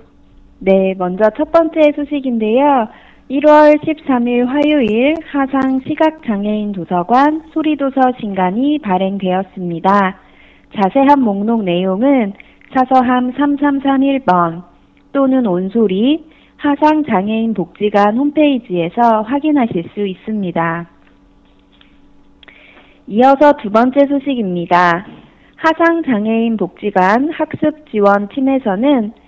네, 0.63 0.93
먼저 0.95 1.23
첫 1.35 1.51
번째 1.51 1.91
소식인데요. 1.95 2.87
1월 3.31 3.79
13일 3.83 4.45
화요일 4.45 5.15
하상 5.31 5.79
시각장애인 5.87 6.73
도서관 6.73 7.41
소리도서 7.51 7.99
신간이 8.19 8.77
발행되었습니다. 8.77 10.19
자세한 10.75 11.19
목록 11.19 11.63
내용은 11.63 12.33
사서함 12.75 13.33
3331번 13.33 14.61
또는 15.13 15.47
온소리 15.47 16.25
하상장애인 16.57 17.55
복지관 17.55 18.15
홈페이지에서 18.15 19.23
확인하실 19.23 19.89
수 19.95 20.05
있습니다. 20.05 20.89
이어서 23.07 23.53
두 23.53 23.71
번째 23.71 24.05
소식입니다. 24.05 25.07
하상장애인 25.55 26.57
복지관 26.57 27.31
학습지원팀에서는 27.31 29.20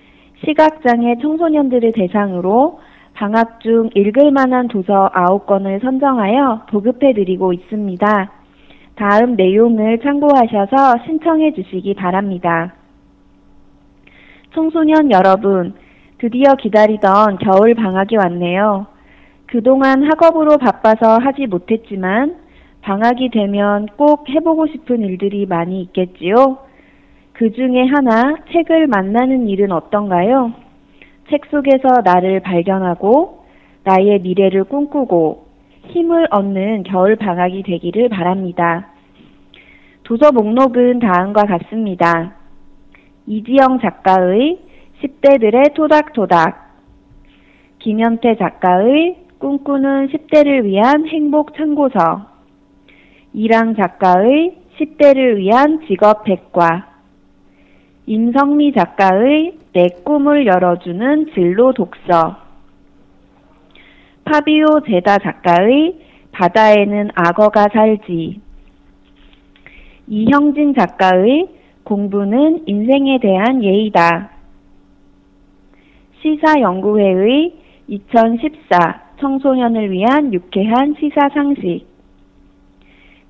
시각장애 0.44 1.16
청소년들을 1.20 1.92
대상으로 1.92 2.80
방학 3.14 3.60
중 3.60 3.90
읽을 3.94 4.30
만한 4.32 4.68
도서 4.68 5.10
9권을 5.14 5.80
선정하여 5.82 6.66
보급해 6.70 7.12
드리고 7.14 7.52
있습니다. 7.52 8.32
다음 8.96 9.36
내용을 9.36 10.00
참고하셔서 10.00 11.04
신청해 11.04 11.52
주시기 11.54 11.94
바랍니다. 11.94 12.74
청소년 14.54 15.10
여러분, 15.10 15.74
드디어 16.18 16.54
기다리던 16.54 17.38
겨울 17.38 17.74
방학이 17.74 18.16
왔네요. 18.16 18.86
그동안 19.46 20.04
학업으로 20.04 20.58
바빠서 20.58 21.18
하지 21.18 21.46
못했지만 21.46 22.36
방학이 22.82 23.30
되면 23.30 23.86
꼭 23.96 24.28
해보고 24.28 24.66
싶은 24.68 25.00
일들이 25.00 25.46
많이 25.46 25.80
있겠지요? 25.82 26.58
그 27.34 27.52
중에 27.52 27.84
하나, 27.86 28.36
책을 28.52 28.86
만나는 28.86 29.48
일은 29.48 29.72
어떤가요? 29.72 30.52
책 31.28 31.46
속에서 31.46 32.00
나를 32.04 32.40
발견하고 32.40 33.44
나의 33.82 34.20
미래를 34.20 34.64
꿈꾸고 34.64 35.44
힘을 35.88 36.28
얻는 36.30 36.84
겨울 36.84 37.16
방학이 37.16 37.64
되기를 37.64 38.08
바랍니다. 38.08 38.88
도서 40.04 40.30
목록은 40.30 41.00
다음과 41.00 41.42
같습니다. 41.46 42.34
이지영 43.26 43.80
작가의 43.80 44.60
10대들의 45.02 45.74
토닥토닥, 45.74 46.72
김현태 47.80 48.36
작가의 48.36 49.16
꿈꾸는 49.38 50.08
10대를 50.08 50.62
위한 50.62 51.08
행복 51.08 51.56
참고서, 51.56 52.26
이랑 53.32 53.74
작가의 53.74 54.56
10대를 54.78 55.36
위한 55.36 55.80
직업 55.88 56.22
백과, 56.24 56.93
임성미 58.06 58.72
작가의 58.72 59.58
내 59.72 59.88
꿈을 60.04 60.46
열어주는 60.46 61.32
진로 61.34 61.72
독서, 61.72 62.36
파비오 64.24 64.80
제다 64.86 65.18
작가의 65.18 66.00
바다에는 66.32 67.10
악어가 67.14 67.66
살지, 67.72 68.40
이형진 70.06 70.74
작가의 70.74 71.48
공부는 71.84 72.64
인생에 72.66 73.18
대한 73.20 73.62
예의다. 73.62 74.30
시사연구회의 76.20 77.54
2014 77.86 79.02
청소년을 79.20 79.90
위한 79.90 80.32
유쾌한 80.32 80.94
시사 80.98 81.28
상식. 81.32 81.86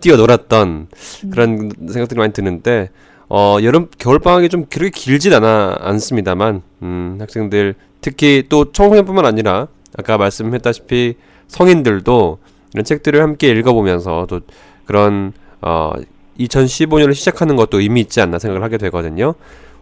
뛰어놀았던 0.00 0.88
그런 1.30 1.70
생각들이 1.88 2.18
많이 2.18 2.32
드는데 2.32 2.90
어 3.34 3.56
여름 3.62 3.88
겨울 3.98 4.18
방학이 4.18 4.50
좀 4.50 4.66
그렇게 4.66 4.90
길진 4.90 5.32
않아 5.32 5.78
않습니다만 5.80 6.60
음 6.82 7.16
학생들 7.18 7.74
특히 8.02 8.44
또 8.50 8.72
청소년뿐만 8.72 9.24
아니라 9.24 9.68
아까 9.96 10.18
말씀했다시피 10.18 11.14
성인들도 11.46 12.38
이런 12.74 12.84
책들을 12.84 13.22
함께 13.22 13.48
읽어보면서 13.48 14.26
또 14.28 14.40
그런 14.84 15.32
어 15.62 15.92
2015년을 16.38 17.14
시작하는 17.14 17.56
것도 17.56 17.80
의미 17.80 18.02
있지 18.02 18.20
않나 18.20 18.38
생각을 18.38 18.62
하게 18.62 18.76
되거든요. 18.76 19.32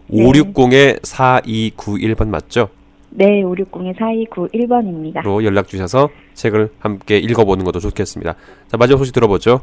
네. 0.07 0.23
560에 0.23 1.01
4291번 1.01 2.29
맞죠? 2.29 2.69
네, 3.09 3.43
560-4291번입니다. 3.43 5.25
로 5.25 5.43
연락 5.43 5.67
주셔서 5.67 6.07
책을 6.35 6.69
함께 6.79 7.17
읽어보는 7.17 7.65
것도 7.65 7.81
좋겠습니다. 7.81 8.35
자 8.69 8.77
마지막 8.77 8.99
소식 8.99 9.13
들어보죠. 9.13 9.59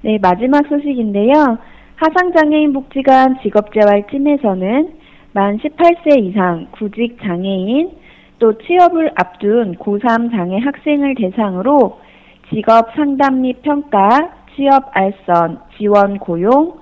네, 0.00 0.16
마지막 0.22 0.64
소식인데요. 0.66 1.58
하상장애인 2.00 2.72
복지관 2.72 3.40
직업재활팀에서는 3.42 4.94
만 5.34 5.58
18세 5.58 6.18
이상 6.24 6.68
구직 6.70 7.18
장애인 7.20 7.90
또 8.38 8.56
취업을 8.56 9.12
앞둔 9.16 9.74
고3 9.74 10.30
장애 10.30 10.58
학생을 10.60 11.14
대상으로 11.14 12.00
직업 12.48 12.94
상담 12.94 13.42
및 13.42 13.60
평가, 13.60 14.30
취업 14.56 14.90
알선, 14.96 15.60
지원 15.76 16.18
고용, 16.18 16.78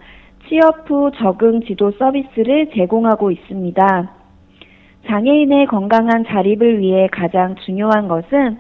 취업 0.48 0.88
후 0.88 1.10
적응 1.16 1.62
지도 1.62 1.90
서비스를 1.98 2.70
제공하고 2.70 3.32
있습니다. 3.32 4.12
장애인의 5.08 5.66
건강한 5.66 6.24
자립을 6.26 6.78
위해 6.78 7.08
가장 7.10 7.56
중요한 7.56 8.06
것은 8.06 8.58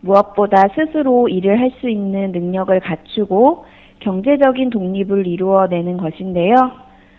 무엇보다 0.00 0.64
스스로 0.74 1.28
일을 1.28 1.60
할 1.60 1.70
수 1.80 1.88
있는 1.88 2.32
능력을 2.32 2.80
갖추고 2.80 3.64
경제적인 4.00 4.70
독립을 4.70 5.26
이루어내는 5.26 5.96
것인데요. 5.98 6.54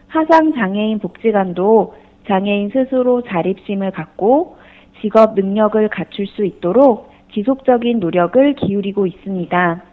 하상 0.08 0.54
장애인 0.54 1.00
복지관도 1.00 1.96
장애인 2.28 2.70
스스로 2.70 3.22
자립심을 3.24 3.92
갖고 3.92 4.58
직업 5.02 5.36
능력을 5.36 5.88
갖출 5.90 6.28
수 6.28 6.46
있도록 6.46 7.10
지속적인 7.34 8.00
노력을 8.00 8.54
기울이고 8.56 9.08
있습니다. 9.08 9.84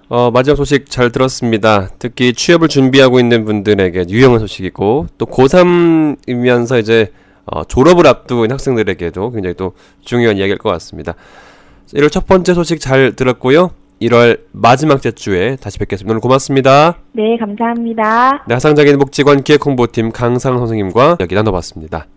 어, 0.07 0.31
마지막 0.31 0.55
소식 0.55 0.89
잘 0.89 1.11
들었습니다. 1.11 1.89
특히 1.99 2.31
취업을 2.31 2.69
준비하고 2.69 3.19
있는 3.19 3.43
분들에게 3.43 4.05
유용한 4.09 4.39
소식이고 4.39 5.07
또 5.17 5.25
고3이면서 5.25 6.79
이제 6.79 7.11
어, 7.45 7.63
졸업을 7.63 8.07
앞두고 8.07 8.45
있는 8.45 8.53
학생들에게도 8.53 9.31
굉장히 9.31 9.55
또 9.55 9.73
중요한 10.01 10.37
이야기일 10.37 10.57
것 10.57 10.69
같습니다. 10.71 11.13
1월 11.93 12.11
첫 12.11 12.25
번째 12.25 12.53
소식 12.53 12.79
잘 12.79 13.15
들었고요. 13.15 13.71
1월 14.01 14.41
마지막 14.51 15.01
주에 15.01 15.55
다시 15.57 15.79
뵙겠습니다. 15.79 16.11
오늘 16.11 16.21
고맙습니다. 16.21 16.97
네, 17.13 17.37
감사합니다. 17.37 18.43
네, 18.47 18.53
하상장애인 18.53 18.97
복지관 18.97 19.43
기획홍보팀 19.43 20.11
강상 20.11 20.57
선생님과 20.57 21.17
이야기 21.19 21.35
나눠봤습니다. 21.35 22.07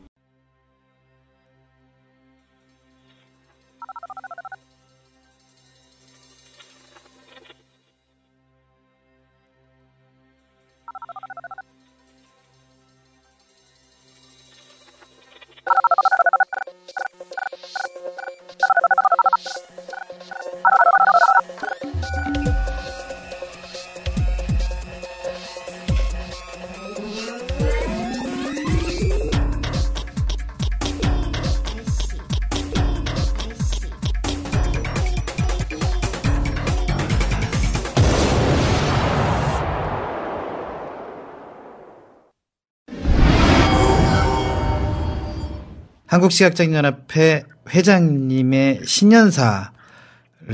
한국시각장애연합회 46.17 47.45
회장님의 47.69 48.81
신년사를 48.85 49.67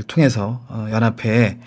통해서 0.07 0.61
어, 0.67 0.87
연합회의 0.91 1.59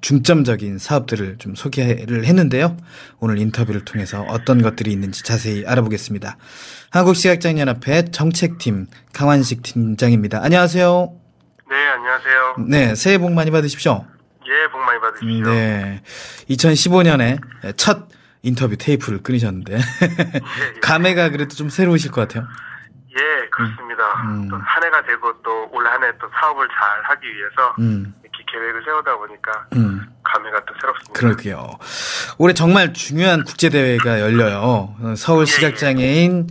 중점적인 0.00 0.78
사업들을 0.78 1.38
좀 1.38 1.54
소개를 1.54 2.24
했는데요. 2.24 2.76
오늘 3.18 3.38
인터뷰를 3.38 3.84
통해서 3.84 4.22
어떤 4.28 4.62
것들이 4.62 4.92
있는지 4.92 5.24
자세히 5.24 5.64
알아보겠습니다. 5.66 6.36
한국시각장애연합회 6.90 8.10
정책팀 8.10 8.86
강환식 9.12 9.62
팀장입니다. 9.62 10.40
안녕하세요. 10.42 11.12
네, 11.70 11.76
안녕하세요. 11.76 12.56
네, 12.68 12.94
새해 12.94 13.18
복 13.18 13.32
많이 13.32 13.50
받으십시오. 13.50 14.04
예, 14.46 14.70
복 14.70 14.80
많이 14.80 15.00
받으십시오. 15.00 15.52
네, 15.52 16.02
2015년에 16.50 17.76
첫 17.76 18.08
인터뷰 18.42 18.76
테이프를 18.76 19.22
끊으셨는데 19.22 19.78
감회가 20.82 21.30
그래도 21.30 21.56
좀 21.56 21.70
새로우실 21.70 22.10
것 22.10 22.20
같아요. 22.28 22.46
예, 23.52 23.64
그렇습니다. 23.64 24.02
음. 24.24 24.48
또한 24.48 24.64
해가 24.84 25.02
되고 25.06 25.32
또 25.42 25.68
올 25.72 25.86
한 25.86 26.02
해 26.02 26.10
또 26.20 26.28
사업을 26.40 26.66
잘 26.68 27.02
하기 27.10 27.26
위해서 27.26 27.74
음, 27.78 28.14
이렇게 28.22 28.44
계획을 28.52 28.82
세우다 28.84 29.16
보니까 29.16 29.66
음. 29.74 30.06
감회가 30.24 30.64
또 30.66 30.74
새롭습니다. 30.80 31.12
그러게요. 31.12 31.78
올해 32.38 32.54
정말 32.54 32.92
중요한 32.92 33.44
국제 33.44 33.68
대회가 33.68 34.20
열려요. 34.20 34.94
어, 35.00 35.14
서울 35.16 35.42
예, 35.42 35.46
시각장애인 35.46 36.48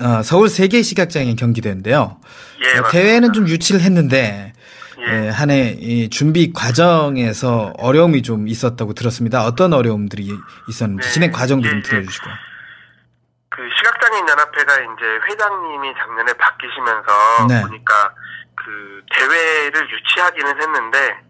어, 0.00 0.22
서울 0.22 0.48
세계 0.48 0.82
시각장애인 0.82 1.36
경기대회인데요. 1.36 2.18
예, 2.64 2.78
어. 2.78 2.88
대회는 2.88 3.32
좀 3.32 3.48
유치를 3.48 3.80
했는데 3.82 4.52
예. 5.06 5.28
한해 5.28 5.76
이 5.78 6.08
준비 6.08 6.52
과정에서 6.52 7.74
어려움이 7.78 8.22
좀 8.22 8.48
있었다고 8.48 8.94
들었습니다. 8.94 9.44
어떤 9.44 9.72
어려움들이 9.74 10.30
있었는지 10.68 11.06
네, 11.06 11.12
진행 11.12 11.30
과정도 11.30 11.66
예, 11.66 11.70
좀 11.70 11.78
예. 11.80 11.82
들려주시고. 11.82 12.26
그 13.54 13.70
시각장애인 13.76 14.28
연합회가 14.28 14.74
이제 14.80 15.20
회장님이 15.28 15.94
작년에 15.96 16.32
바뀌시면서 16.32 17.46
네. 17.46 17.62
보니까 17.62 18.12
그 18.56 19.00
대회를 19.12 19.88
유치하기는 19.90 20.60
했는데 20.60 21.20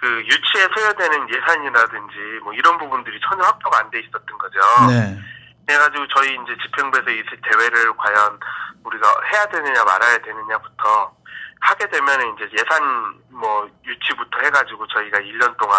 그 0.00 0.24
유치에 0.26 0.66
소요되는 0.74 1.28
예산이라든지 1.32 2.16
뭐 2.42 2.52
이런 2.54 2.76
부분들이 2.76 3.20
전혀 3.28 3.44
확보가 3.44 3.78
안 3.78 3.90
돼 3.90 4.00
있었던 4.00 4.36
거죠. 4.36 4.58
네. 4.88 5.16
그래가지고 5.64 6.08
저희 6.08 6.34
이제 6.34 6.56
집행부에서 6.60 7.08
이 7.10 7.22
대회를 7.48 7.96
과연 7.98 8.40
우리가 8.82 9.14
해야 9.32 9.46
되느냐 9.46 9.84
말아야 9.84 10.18
되느냐부터 10.18 11.16
하게 11.60 11.88
되면 11.88 12.34
이제 12.34 12.50
예산 12.58 13.14
뭐 13.30 13.70
유치부터 13.86 14.40
해가지고 14.40 14.88
저희가 14.88 15.18
1년 15.18 15.56
동안 15.56 15.78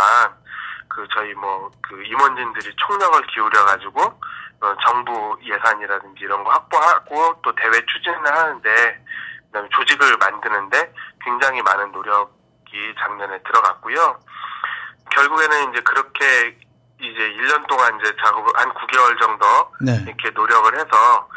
그 0.88 1.06
저희 1.14 1.34
뭐 1.34 1.70
그 1.88 2.04
임원진들이 2.04 2.76
총력을 2.78 3.28
기울여가지고 3.28 4.02
어, 4.02 4.20
정부 4.86 5.38
예산이라든지 5.44 6.24
이런 6.24 6.44
거 6.44 6.52
확보하고 6.52 7.42
또 7.44 7.54
대회 7.56 7.72
추진을 7.86 8.26
하는데 8.26 9.04
그다음에 9.48 9.70
조직을 9.70 10.18
만드는데 10.18 10.94
굉장히 11.24 11.62
많은 11.62 11.92
노력이 11.92 12.96
작년에 13.00 13.40
들어갔고요. 13.44 14.20
결국에는 15.12 15.72
이제 15.72 15.82
그렇게 15.82 16.58
이제 17.00 17.20
1년 17.38 17.68
동안 17.68 18.00
이제 18.00 18.16
작업을 18.24 18.52
한 18.56 18.74
9개월 18.74 19.20
정도 19.20 19.46
네. 19.82 20.04
이렇게 20.06 20.30
노력을 20.32 20.74
해서 20.76 21.30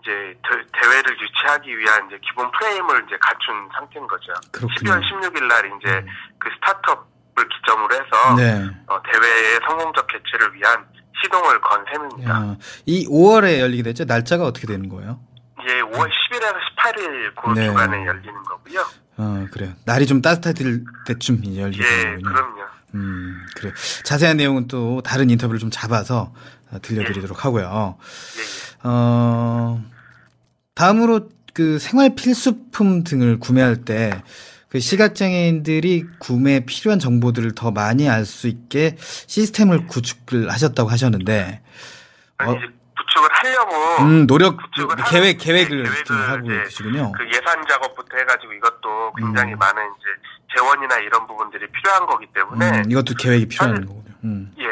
이제 0.00 0.38
대, 0.42 0.80
대회를 0.80 1.18
유치하기 1.20 1.78
위한 1.78 2.06
이제 2.06 2.18
기본 2.22 2.50
프레임을 2.52 3.04
이제 3.06 3.16
갖춘 3.20 3.68
상태인 3.74 4.06
거죠. 4.06 4.32
그렇군요. 4.52 4.92
음. 4.92 5.00
12월 5.00 5.34
16일 5.34 5.44
날 5.48 5.66
이제 5.78 6.06
그 6.38 6.50
스타트업을 6.54 7.15
기점으로 7.44 7.94
해서 7.94 8.36
네. 8.36 8.70
어, 8.86 9.00
대회의 9.02 9.60
성공적 9.68 10.06
개최를 10.06 10.54
위한 10.54 10.84
시동을 11.22 11.60
건 11.60 11.84
셈입니다. 11.92 12.38
어, 12.40 12.56
이 12.86 13.06
5월에 13.06 13.60
열리게 13.60 13.82
되죠. 13.82 14.04
날짜가 14.04 14.44
어떻게 14.44 14.66
되는 14.66 14.88
거예요? 14.88 15.20
예, 15.68 15.80
5월 15.82 16.08
10일에서 16.08 16.54
18일 16.76 17.34
그 17.34 17.58
네. 17.58 17.66
주간에 17.66 18.06
열리는 18.06 18.42
거고요. 18.44 18.86
어, 19.18 19.46
그래요. 19.50 19.72
날이 19.84 20.06
좀 20.06 20.22
따뜻해질 20.22 20.84
때쯤 21.06 21.56
열리게 21.56 21.84
예, 21.84 22.02
되는군요. 22.04 22.32
그럼요. 22.32 22.62
음, 22.94 23.46
그래. 23.56 23.72
자세한 24.04 24.36
내용은 24.36 24.68
또 24.68 25.02
다른 25.02 25.28
인터뷰를 25.30 25.58
좀 25.58 25.70
잡아서 25.70 26.32
어, 26.70 26.78
들려드리도록 26.80 27.44
하고요. 27.44 27.98
예, 27.98 28.40
예. 28.40 28.44
어, 28.84 29.82
다음으로 30.74 31.28
그 31.54 31.78
생활 31.78 32.14
필수품 32.14 33.02
등을 33.02 33.38
구매할 33.40 33.76
때 33.84 34.22
그 34.76 34.80
시각장애인들이 34.80 36.04
구매에 36.18 36.60
필요한 36.66 36.98
정보들을 36.98 37.54
더 37.54 37.70
많이 37.70 38.10
알 38.10 38.26
수 38.26 38.46
있게 38.46 38.96
시스템을 38.98 39.86
구축을 39.86 40.50
하셨다고 40.52 40.90
하셨는데, 40.90 41.62
아니, 42.36 42.50
어, 42.50 42.54
구축을 42.98 43.28
하려고 43.32 44.02
음, 44.02 44.26
노력, 44.26 44.58
구축을 44.58 44.96
계획, 45.10 45.38
하는- 45.38 45.40
계획을 45.42 45.82
네, 45.84 46.04
좀 46.04 46.16
하고 46.18 46.46
계시군요. 46.48 47.12
그 47.12 47.26
예산 47.28 47.66
작업부터 47.66 48.18
해가지고 48.18 48.52
이것도 48.52 49.14
굉장히 49.16 49.54
음. 49.54 49.58
많은 49.58 49.82
이제 49.96 50.54
재원이나 50.58 50.96
이런 50.98 51.26
부분들이 51.26 51.66
필요한 51.72 52.04
거기 52.04 52.26
때문에 52.34 52.68
음, 52.82 52.90
이것도 52.90 53.14
계획이 53.18 53.46
필요한 53.48 53.76
사실- 53.76 53.86
거군요. 53.86 54.12
음, 54.24 54.52
예. 54.58 54.64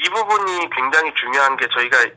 이 0.00 0.08
부분이 0.10 0.68
굉장히 0.74 1.12
중요한 1.14 1.56
게 1.56 1.64
저희가 1.72 1.96
이- 2.02 2.10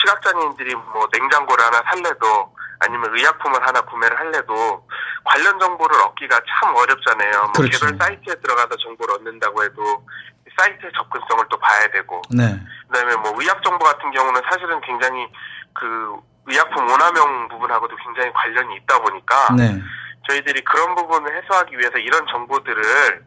시각장애인들이 0.00 0.76
뭐 0.76 1.08
냉장고를 1.12 1.64
하나 1.64 1.82
살래도 1.90 2.54
아니면 2.80 3.16
의약품을 3.16 3.66
하나 3.66 3.80
구매를 3.80 4.18
할래도 4.18 4.86
관련 5.24 5.58
정보를 5.58 6.00
얻기가 6.02 6.40
참 6.48 6.74
어렵잖아요. 6.74 7.40
뭐 7.42 7.52
그렇죠. 7.52 7.86
개별 7.86 7.98
사이트에 7.98 8.34
들어가서 8.36 8.76
정보를 8.76 9.14
얻는다고 9.16 9.64
해도 9.64 10.06
사이트의 10.58 10.92
접근성을 10.96 11.44
또 11.50 11.58
봐야 11.58 11.86
되고 11.90 12.22
네. 12.30 12.58
그다음에 12.88 13.16
뭐 13.16 13.32
의학 13.38 13.62
정보 13.62 13.84
같은 13.84 14.10
경우는 14.10 14.40
사실은 14.50 14.80
굉장히 14.80 15.26
그 15.74 16.16
의약품 16.46 16.88
오남용 16.88 17.48
부분하고도 17.48 17.96
굉장히 17.96 18.32
관련이 18.32 18.76
있다 18.76 18.98
보니까 19.00 19.48
네. 19.56 19.80
저희들이 20.28 20.62
그런 20.62 20.94
부분을 20.94 21.42
해소하기 21.42 21.76
위해서 21.78 21.98
이런 21.98 22.26
정보들을 22.26 23.24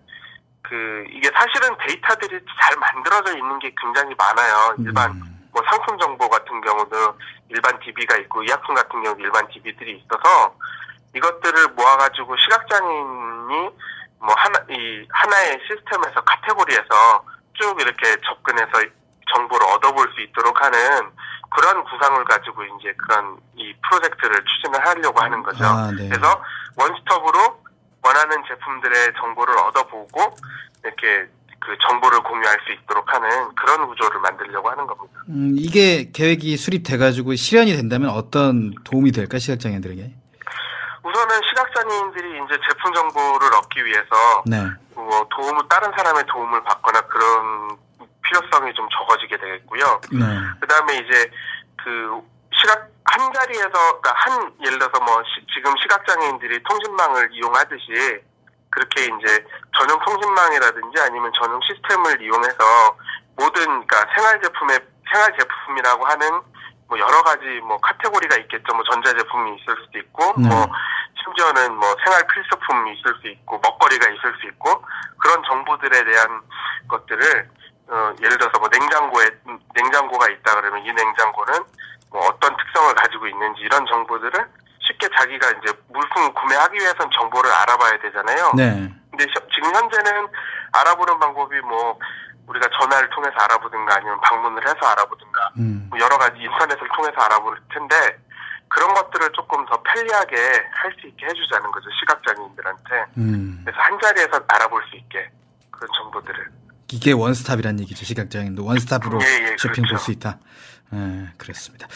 그 0.64 1.06
이게 1.12 1.30
사실은 1.34 1.76
데이터들이 1.86 2.40
잘 2.62 2.78
만들어져 2.78 3.38
있는 3.38 3.60
게 3.60 3.74
굉장히 3.82 4.16
많아요. 4.18 4.76
일반 4.80 5.12
음, 5.12 5.41
뭐 5.54 5.62
상품 5.70 5.98
정보 6.00 6.30
같은 6.30 6.62
경우도 6.62 7.18
일반 7.50 7.80
DB가 7.80 8.18
있고 8.18 8.42
의약품 8.42 8.76
같은 8.76 9.04
경우도 9.04 9.22
일반 9.22 9.48
DB들이 9.50 10.04
있어서 10.04 10.56
이것들을 11.16 11.70
모아가지고 11.70 12.36
시각장애인이 12.38 13.70
뭐 14.20 14.36
하나 14.36 14.60
이 14.70 15.08
하나의 15.10 15.60
시스템에서 15.68 16.22
카테고리에서 16.22 17.26
쭉 17.54 17.82
이렇게 17.82 18.16
접근해서 18.26 18.72
정보를 19.34 19.66
얻어볼 19.68 20.12
수 20.14 20.22
있도록 20.22 20.62
하는 20.62 21.12
그런 21.50 21.84
구상을 21.84 22.24
가지고 22.26 22.64
이제 22.64 22.94
그런 22.98 23.38
이 23.56 23.74
프로젝트를 23.84 24.44
추진을 24.46 24.86
하려고 24.86 25.20
하는 25.20 25.44
거죠. 25.44 25.66
아, 25.66 25.92
네. 25.92 26.08
그래서 26.08 26.42
원스톱으로 26.78 27.62
원하는 28.04 28.44
제품들의 28.48 29.14
정보를 29.18 29.58
얻어보고 29.58 30.36
이렇게 30.84 31.28
그 31.62 31.78
정보를 31.88 32.20
공유할 32.24 32.58
수 32.66 32.74
있도록 32.74 33.06
하는 33.14 33.54
그런 33.56 33.88
구조를 33.88 34.20
만들려고 34.20 34.70
하는 34.70 34.86
겁니다. 34.88 35.20
음, 35.30 35.56
이게 35.58 36.10
계획이 36.12 36.58
수립돼가지고 36.58 37.36
실현이 37.36 37.74
된다면 37.76 38.10
어떤 38.10 38.74
도움이 38.84 39.12
될까 39.12 39.38
시각장애인들에게? 39.38 40.02
우선은 41.04 41.42
시각장애인들이 41.50 42.30
이제 42.46 42.60
제품 42.68 42.94
정보를 42.94 43.54
얻기 43.56 43.86
위해서 43.86 44.44
네. 44.46 44.58
뭐 44.96 45.26
도움을 45.36 45.62
다른 45.70 45.92
사람의 45.96 46.24
도움을 46.32 46.64
받거나 46.64 47.02
그런 47.02 47.78
필요성이 48.24 48.74
좀 48.74 48.88
적어지게 48.98 49.38
되겠고요. 49.38 50.02
네. 50.14 50.26
그다음에 50.62 50.96
이제 50.98 51.30
그 51.84 52.22
시각 52.60 52.90
한 53.06 53.34
자리에서 53.34 53.70
그러니까 53.70 54.14
한 54.16 54.52
예를 54.66 54.80
들어서 54.80 55.00
뭐 55.04 55.22
시- 55.24 55.46
지금 55.54 55.74
시각장애인들이 55.78 56.62
통신망을 56.64 57.30
이용하듯이 57.34 58.22
그렇게 58.72 59.04
이제 59.04 59.46
전용 59.78 60.00
통신망이라든지 60.00 61.02
아니면 61.02 61.32
전용 61.40 61.60
시스템을 61.62 62.22
이용해서 62.22 62.98
모든 63.36 63.86
그러니까 63.86 64.06
생활 64.16 64.42
제품의 64.42 64.80
생활 65.12 65.38
제품이라고 65.38 66.06
하는 66.06 66.42
뭐 66.88 67.00
여러 67.00 67.22
가지 67.24 67.46
뭐 67.64 67.78
카테고리가 67.80 68.38
있겠죠. 68.38 68.74
뭐 68.74 68.84
전자 68.90 69.14
제품이 69.14 69.56
있을 69.56 69.76
수도 69.86 70.00
있고 70.00 70.34
네. 70.38 70.48
뭐 70.48 70.68
심지어는 71.24 71.76
뭐 71.76 71.96
생활 72.04 72.26
필수품이 72.28 72.94
있을 72.94 73.16
수 73.22 73.28
있고 73.28 73.60
먹거리가 73.64 74.08
있을 74.08 74.34
수 74.40 74.48
있고 74.48 74.84
그런 75.20 75.42
정보들에 75.44 76.04
대한 76.04 76.42
것들을 76.88 77.50
어, 77.88 78.14
예를 78.22 78.38
들어서 78.38 78.58
뭐 78.60 78.70
냉장고에 78.72 79.26
음, 79.48 79.60
냉장고가 79.76 80.30
있다 80.30 80.56
그러면 80.56 80.86
이 80.86 80.92
냉장고는 80.94 81.60
뭐 82.10 82.28
어떤 82.28 82.56
특성을 82.56 82.94
가지고 82.96 83.28
있는지 83.28 83.62
이런 83.62 83.86
정보들을 83.86 84.32
쉽게 84.88 85.08
자기가 85.18 85.50
이제 85.52 85.74
물품을 85.90 86.34
구매하기 86.34 86.78
위해선 86.78 87.10
정보를 87.12 87.50
알아봐야 87.52 88.00
되잖아요. 88.02 88.52
네. 88.56 88.94
근데 89.12 89.26
시- 89.26 89.48
지금 89.54 89.74
현재는 89.76 90.28
알아보는 90.74 91.20
방법이 91.20 91.60
뭐 91.62 91.98
우리가 92.48 92.68
전화를 92.80 93.10
통해서 93.10 93.34
알아보든가 93.38 93.96
아니면 93.96 94.20
방문을 94.22 94.64
해서 94.64 94.78
알아보든가 94.86 95.52
음. 95.58 95.88
뭐 95.90 96.00
여러 96.00 96.18
가지 96.18 96.40
인터넷을 96.40 96.88
통해서 96.96 97.16
알아볼 97.22 97.58
텐데 97.74 97.96
그런 98.68 98.94
것들을 98.94 99.30
조금 99.34 99.66
더 99.66 99.82
편리하게 99.84 100.36
할 100.74 100.92
수 101.00 101.08
있게 101.08 101.26
해주자는 101.26 101.72
거죠 101.72 101.90
시각장애인들한테 102.00 103.06
음. 103.18 103.62
그래서 103.66 103.80
한 103.82 104.00
자리에서 104.02 104.42
알아볼 104.48 104.82
수 104.90 104.96
있게 104.98 105.30
그런 105.70 105.90
정보들을 105.98 106.48
이게 106.94 107.12
원스톱이란 107.14 107.80
얘기죠. 107.82 108.04
시각장애인도 108.06 108.66
원스톱으로 108.66 109.20
예, 109.22 109.52
예, 109.52 109.56
쇼핑 109.58 109.84
볼 109.84 109.90
그렇죠. 109.92 109.98
수 110.04 110.12
있다. 110.12 110.40
예, 110.94 111.28
그렇습니다. 111.38 111.88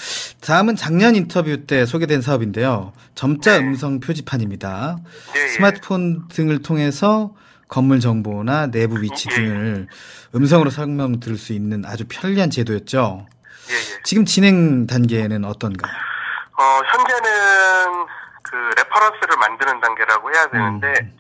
다음은 0.42 0.76
작년 0.76 1.16
인터뷰 1.16 1.66
때 1.66 1.86
소개된 1.86 2.22
사업인데요. 2.22 2.94
점자 3.14 3.58
네. 3.58 3.66
음성 3.66 4.00
표지판입니다. 4.00 4.98
예, 5.36 5.42
예. 5.42 5.48
스마트폰 5.50 6.28
등을 6.30 6.62
통해서 6.62 7.34
건물 7.68 8.00
정보나 8.00 8.68
내부 8.68 9.02
위치 9.02 9.28
예. 9.32 9.36
등을 9.36 9.88
음성으로 10.34 10.70
설명 10.70 11.20
들을 11.20 11.38
수 11.38 11.54
있는 11.54 11.84
아주 11.86 12.06
편리한 12.08 12.50
제도였죠. 12.50 13.28
지금 14.04 14.26
진행 14.26 14.86
단계는 14.86 15.44
어떤가요? 15.44 15.92
어, 16.58 16.82
현재는 16.86 18.06
그 18.44 18.56
reference를 18.78 19.38
만드는 19.38 19.82
단계라고 19.82 20.34
해야 20.34 20.48
되는데 20.50 20.88
음. 21.02 21.18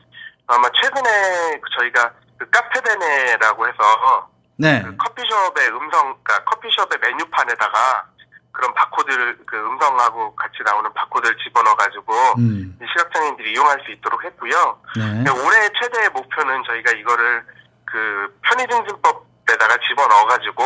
아마 0.47 0.69
최근에 0.81 1.59
그 1.59 1.69
저희가 1.79 2.13
그 2.37 2.49
카페베네라고 2.49 3.67
해서 3.67 4.29
네. 4.57 4.81
그 4.83 4.95
커피숍의 4.97 5.67
음성, 5.69 6.15
그러니까 6.23 6.43
커피숍의 6.45 6.97
메뉴판에다가 7.01 8.05
그런 8.51 8.73
바코드를 8.73 9.37
그 9.45 9.57
음성하고 9.57 10.33
같이 10.35 10.55
나오는 10.63 10.91
바코드를 10.93 11.35
집어넣어가지고 11.43 12.13
음. 12.39 12.77
이 12.81 12.85
시각장애인들이 12.87 13.51
이용할 13.51 13.81
수 13.85 13.91
있도록 13.91 14.23
했고요. 14.23 14.79
네. 14.95 15.29
올해 15.29 15.69
최대의 15.81 16.09
목표는 16.11 16.63
저희가 16.65 16.91
이거를 16.93 17.43
그 17.83 18.39
편의증진법에다가 18.43 19.77
집어넣어가지고 19.87 20.63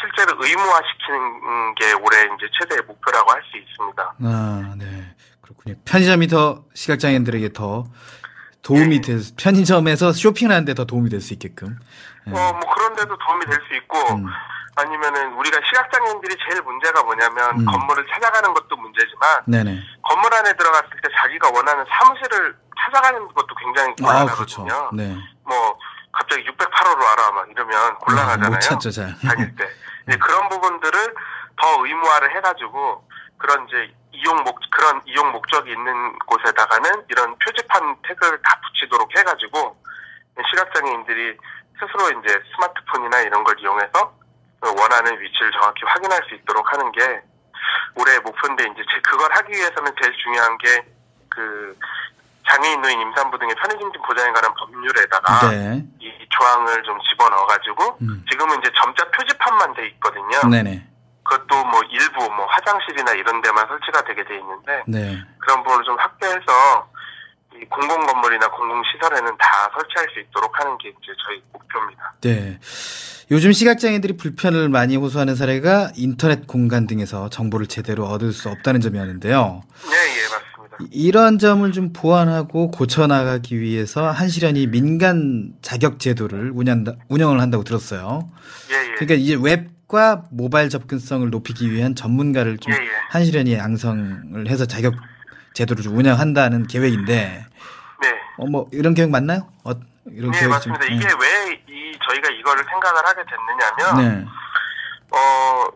실제로 0.00 0.38
의무화시키는 0.40 1.74
게 1.74 1.92
올해 1.94 2.22
이제 2.36 2.48
최대의 2.60 2.82
목표라고 2.86 3.32
할 3.32 3.42
수 3.50 3.56
있습니다. 3.56 4.14
아, 4.22 4.74
네. 4.78 5.16
그렇군요. 5.40 5.74
편의점이 5.84 6.28
더 6.28 6.64
시각장애인들에게 6.74 7.52
더 7.52 7.84
도움이 8.62 9.00
될, 9.00 9.18
수- 9.20 9.34
편의점에서 9.34 10.12
쇼핑하는데 10.12 10.74
더 10.74 10.84
도움이 10.84 11.10
될 11.10 11.20
수 11.20 11.32
있게끔. 11.32 11.78
예. 12.28 12.38
어, 12.38 12.52
뭐 12.52 12.74
그런 12.74 12.94
데도 12.94 13.16
도움이 13.16 13.44
될 13.46 13.58
수 13.68 13.74
있고 13.74 13.98
음. 14.14 14.26
아니면은 14.76 15.32
우리가 15.34 15.58
시각장애인들이 15.66 16.36
제일 16.48 16.62
문제가 16.62 17.02
뭐냐면 17.02 17.58
음. 17.60 17.64
건물을 17.66 18.06
찾아가는 18.12 18.54
것도 18.54 18.76
문제지만 18.76 19.42
네네. 19.46 19.80
건물 20.02 20.32
안에 20.34 20.52
들어갔을 20.56 20.88
때 21.02 21.08
자기가 21.20 21.50
원하는 21.50 21.84
사무실을 21.90 22.56
찾아가는 22.78 23.26
것도 23.34 23.54
굉장히 23.56 23.90
아, 23.90 23.94
곤란하거든요. 23.96 24.66
그렇죠. 24.66 24.90
네. 24.92 25.16
뭐 25.44 25.78
갑자기 26.12 26.44
608호로 26.46 27.02
알아 27.04 27.30
막 27.32 27.50
이러면 27.50 27.94
곤란하잖아요. 27.98 28.46
아, 28.46 28.50
못 28.50 28.60
찾죠, 28.60 28.90
잘. 28.90 29.14
다닐 29.20 29.54
때. 29.56 29.68
이제 30.08 30.16
그런 30.18 30.48
부분들을 30.48 31.14
더 31.60 31.84
의무화를 31.84 32.36
해가지고 32.36 33.06
그런 33.38 33.66
이제 33.68 33.92
이용 34.12 34.42
목 34.44 34.58
그런 34.70 35.02
이용 35.06 35.32
목적이 35.32 35.72
있는 35.72 36.18
곳에다가는 36.20 37.04
이런 37.08 37.36
표지판 37.38 37.96
태그를 38.06 38.40
다 38.42 38.60
붙이도록 38.64 39.10
해가지고 39.16 39.76
시각장애인들이 40.50 41.36
스스로 41.80 42.10
이제 42.20 42.40
스마트폰이나 42.54 43.20
이런 43.20 43.44
걸 43.44 43.58
이용해서 43.60 44.12
원하는 44.62 45.20
위치를 45.20 45.52
정확히 45.52 45.82
확인할 45.86 46.20
수 46.28 46.34
있도록 46.34 46.72
하는 46.72 46.90
게 46.92 47.22
올해의 47.94 48.20
목표인데 48.20 48.64
이제 48.64 48.82
제- 48.92 49.00
그걸 49.02 49.28
하기 49.32 49.52
위해서는 49.52 49.92
제일 50.00 50.12
중요한 50.22 50.58
게 50.58 50.82
그 51.30 51.76
장애인 52.48 52.80
노인 52.80 52.98
임산부 53.00 53.38
등의 53.38 53.54
편의점진 53.54 54.02
보장에 54.02 54.32
관한 54.32 54.52
법률에다가 54.54 55.50
네. 55.50 55.84
이 56.00 56.10
조항을 56.30 56.82
좀 56.82 56.98
집어넣어가지고 57.10 57.98
음. 58.00 58.24
지금은 58.28 58.58
이제 58.58 58.72
점자 58.74 59.04
표지판만 59.10 59.74
돼 59.74 59.86
있거든요. 59.88 60.40
네네. 60.50 60.84
그것도 61.22 61.64
뭐 61.66 61.80
일부 61.90 62.28
뭐 62.32 62.46
화장실이나 62.46 63.12
이런 63.12 63.40
데만 63.42 63.68
설치가 63.68 64.02
되게 64.02 64.24
돼 64.24 64.36
있는데 64.38 64.82
네. 64.88 65.22
그런 65.38 65.62
부분을 65.62 65.84
좀 65.84 65.96
확대해서 65.98 66.90
이 67.60 67.64
공공 67.68 68.06
건물이나 68.06 68.48
공공 68.50 68.82
시설에는 68.92 69.36
다 69.38 69.70
설치할 69.74 70.06
수 70.12 70.20
있도록 70.20 70.52
하는 70.60 70.76
게 70.78 70.88
이제 70.90 71.12
저희 71.26 71.42
목표입니다. 71.52 72.12
네. 72.20 72.58
요즘 73.30 73.52
시각장애인들이 73.52 74.16
불편을 74.16 74.68
많이 74.68 74.96
호소하는 74.96 75.34
사례가 75.36 75.92
인터넷 75.96 76.46
공간 76.46 76.86
등에서 76.86 77.28
정보를 77.28 77.66
제대로 77.66 78.06
얻을 78.06 78.32
수 78.32 78.48
없다는 78.48 78.80
점이었는데요. 78.80 79.62
네, 79.90 79.96
예, 79.96 80.22
맞습니다. 80.30 80.76
이- 80.80 80.88
이런 81.08 81.38
점을 81.38 81.70
좀 81.72 81.92
보완하고 81.92 82.70
고쳐나가기 82.70 83.60
위해서 83.60 84.10
한시련이 84.10 84.68
민간 84.68 85.52
자격 85.60 85.98
제도를 85.98 86.52
운영한다, 86.54 86.92
운영을 87.08 87.40
한다고 87.40 87.64
들었어요. 87.64 88.30
예, 88.70 88.74
예. 88.76 88.94
그러니까 88.94 89.14
이제 89.14 89.36
웹과 89.38 90.24
모바일 90.30 90.70
접근성을 90.70 91.28
높이기 91.28 91.70
위한 91.72 91.94
전문가를 91.94 92.56
좀 92.58 92.72
예, 92.72 92.76
예. 92.76 92.88
한시련이 93.10 93.52
양성을 93.54 94.48
해서 94.48 94.64
자격 94.64 94.94
제도를 95.58 95.82
좀 95.82 95.96
운영한다는 95.98 96.68
계획인데, 96.68 97.44
네. 98.00 98.20
어, 98.38 98.46
뭐 98.46 98.68
이런 98.70 98.94
계획 98.94 99.10
맞나요? 99.10 99.50
어, 99.64 99.72
이런 100.06 100.30
네, 100.30 100.38
계획이 100.38 100.48
맞습니다. 100.48 100.86
좀, 100.86 100.94
이게 100.94 101.06
왜이 101.08 101.98
저희가 102.06 102.30
이거를 102.30 102.64
생각을 102.64 103.02
하게 103.04 103.22
됐느냐면 103.26 104.22
네. 104.22 104.26
어, 105.10 105.66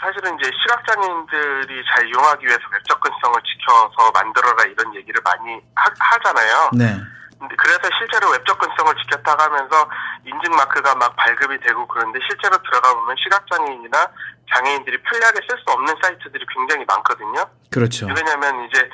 사실은 0.00 0.36
이제 0.38 0.50
시각장애인들이 0.50 1.82
잘 1.86 2.08
이용하기 2.08 2.46
위해서 2.46 2.62
웹 2.72 2.82
접근성을 2.84 3.40
지켜서 3.46 4.10
만들어라 4.12 4.64
이런 4.64 4.94
얘기를 4.96 5.20
많이 5.24 5.60
하, 5.74 6.18
잖아요 6.18 6.70
네. 6.72 7.00
그래서 7.38 7.80
실제로 7.96 8.30
웹 8.30 8.44
접근성을 8.44 8.92
지켰다고 9.02 9.44
하면서 9.44 9.88
인증 10.24 10.50
마크가 10.56 10.94
막 10.96 11.14
발급이 11.16 11.58
되고 11.60 11.86
그런데 11.86 12.18
실제로 12.28 12.58
들어가 12.62 12.94
보면 12.94 13.14
시각장애인이나 13.22 14.10
장애인들이 14.52 14.98
편리하게 15.02 15.40
쓸 15.48 15.58
수 15.58 15.64
없는 15.72 15.94
사이트들이 16.02 16.44
굉장히 16.54 16.84
많거든요. 16.86 17.44
그렇죠. 17.70 18.06
왜냐면 18.06 18.66
이제 18.68 18.88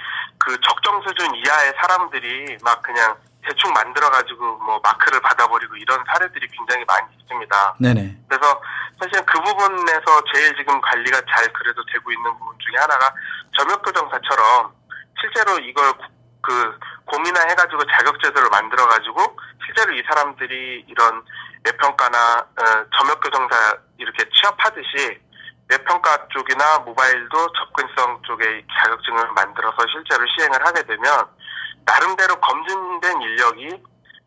그 0.44 0.60
적정 0.60 1.00
수준 1.02 1.34
이하의 1.36 1.72
사람들이 1.80 2.58
막 2.62 2.82
그냥 2.82 3.16
대충 3.46 3.72
만들어가지고 3.72 4.58
뭐 4.58 4.78
마크를 4.82 5.20
받아버리고 5.20 5.76
이런 5.76 6.02
사례들이 6.06 6.48
굉장히 6.48 6.84
많이 6.86 7.06
있습니다. 7.20 7.74
네네. 7.80 8.16
그래서 8.28 8.60
사실 9.00 9.24
그 9.26 9.40
부분에서 9.40 10.22
제일 10.32 10.54
지금 10.56 10.80
관리가 10.80 11.20
잘 11.34 11.52
그래도 11.52 11.84
되고 11.92 12.10
있는 12.12 12.30
부분 12.38 12.56
중에 12.58 12.80
하나가 12.80 13.12
점역교정사처럼 13.58 14.72
실제로 15.20 15.58
이걸 15.58 15.92
구- 15.94 16.08
그 16.42 16.78
고민화 17.06 17.40
해가지고 17.48 17.84
자격제도를 17.86 18.48
만들어가지고 18.50 19.36
실제로 19.64 19.92
이 19.94 20.02
사람들이 20.08 20.84
이런 20.88 21.22
웹평가나 21.64 22.18
어, 22.38 22.64
점역교정사 22.98 23.76
이렇게 23.98 24.24
취업하듯이 24.30 25.18
웹평가 25.68 26.28
쪽이나 26.28 26.78
모바일도 26.80 27.52
접근성 27.52 28.22
쪽에 28.22 28.64
자격증을 28.78 29.32
만들어서 29.32 29.76
실제로 29.90 30.24
시행을 30.36 30.66
하게 30.66 30.82
되면 30.82 31.26
나름대로 31.84 32.36
검증된 32.40 33.22
인력이 33.22 33.82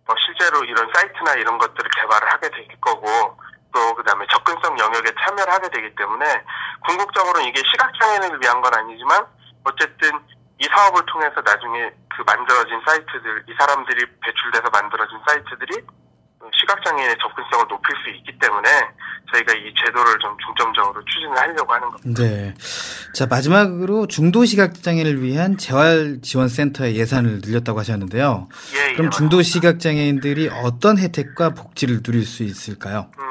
어, 0.08 0.14
실제로 0.26 0.64
이런 0.64 0.90
사이트나 0.94 1.34
이런 1.34 1.58
것들을 1.58 1.90
개발을 1.90 2.34
하게 2.34 2.50
될 2.50 2.68
거고 2.80 3.38
또 3.74 3.94
그다음에 3.96 4.26
접근성 4.32 4.80
영역에 4.80 5.12
참여를 5.20 5.54
하게 5.54 5.70
되기 5.70 5.94
때문에 5.96 6.26
궁극적으로는 6.88 7.48
이게 7.48 7.62
시각장애인을 7.72 8.42
위한 8.42 8.62
건 8.62 8.74
아니지만 8.74 9.26
어쨌든 9.66 10.12
이 10.60 10.68
사업을 10.74 11.06
통해서 11.06 11.42
나중에 11.42 11.92
그 12.16 12.24
만들어진 12.26 12.82
사이트들, 12.86 13.44
이 13.48 13.54
사람들이 13.60 14.06
배출돼서 14.22 14.70
만들어진 14.72 15.20
사이트들이 15.28 15.86
시각장애인의 16.60 17.16
접근성을 17.22 17.66
높일 17.68 17.96
수 18.04 18.10
있기 18.18 18.38
때문에 18.40 18.70
저희가 19.34 19.54
이 19.54 19.74
제도를 19.84 20.18
좀 20.20 20.38
중점적으로 20.46 21.04
추진을 21.06 21.38
하려고 21.38 21.74
하는 21.74 21.90
겁니다. 21.90 22.24
네. 22.24 22.54
자, 23.14 23.26
마지막으로 23.26 24.08
중도 24.08 24.46
시각장애를 24.46 25.22
위한 25.22 25.58
재활 25.58 26.20
지원 26.22 26.48
센터의 26.48 26.96
예산을 26.96 27.42
늘렸다고 27.44 27.80
하셨는데요. 27.80 28.48
예, 28.76 28.90
예, 28.92 28.94
그럼 28.94 29.12
중도 29.12 29.42
시각장애인들이 29.42 30.50
어떤 30.64 30.98
혜택과 30.98 31.50
복지를 31.52 32.02
누릴 32.04 32.26
수 32.26 32.44
있을까요? 32.44 33.12
음, 33.20 33.26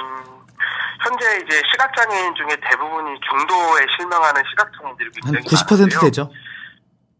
현재 1.02 1.44
이제 1.46 1.62
시각장애인 1.72 2.34
중에 2.34 2.56
대부분이 2.68 3.18
중도에 3.30 3.86
실명하는 3.96 4.42
시각장애인들이 4.50 5.10
한 5.24 5.32
굉장히 5.34 5.46
90% 5.46 5.70
많은데요. 5.70 6.00
되죠? 6.00 6.30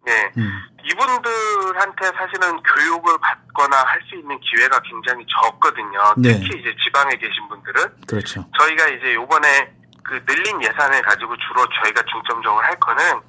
네. 0.05 0.33
음. 0.37 0.51
이분들한테 0.88 2.07
사실은 2.16 2.62
교육을 2.62 3.18
받거나 3.18 3.77
할 3.85 4.01
수 4.09 4.14
있는 4.14 4.38
기회가 4.40 4.79
굉장히 4.81 5.27
적거든요. 5.27 6.14
네. 6.16 6.33
특히 6.35 6.61
이제 6.61 6.75
지방에 6.85 7.11
계신 7.16 7.49
분들은 7.49 7.83
그렇죠. 8.07 8.44
저희가 8.59 8.87
이제 8.88 9.14
요번에 9.14 9.72
그 10.05 10.22
늘린 10.27 10.62
예산을 10.62 11.03
가지고 11.03 11.37
주로 11.38 11.66
저희가 11.83 12.03
중점적으로 12.03 12.62
할 12.62 12.79
거는 12.79 13.20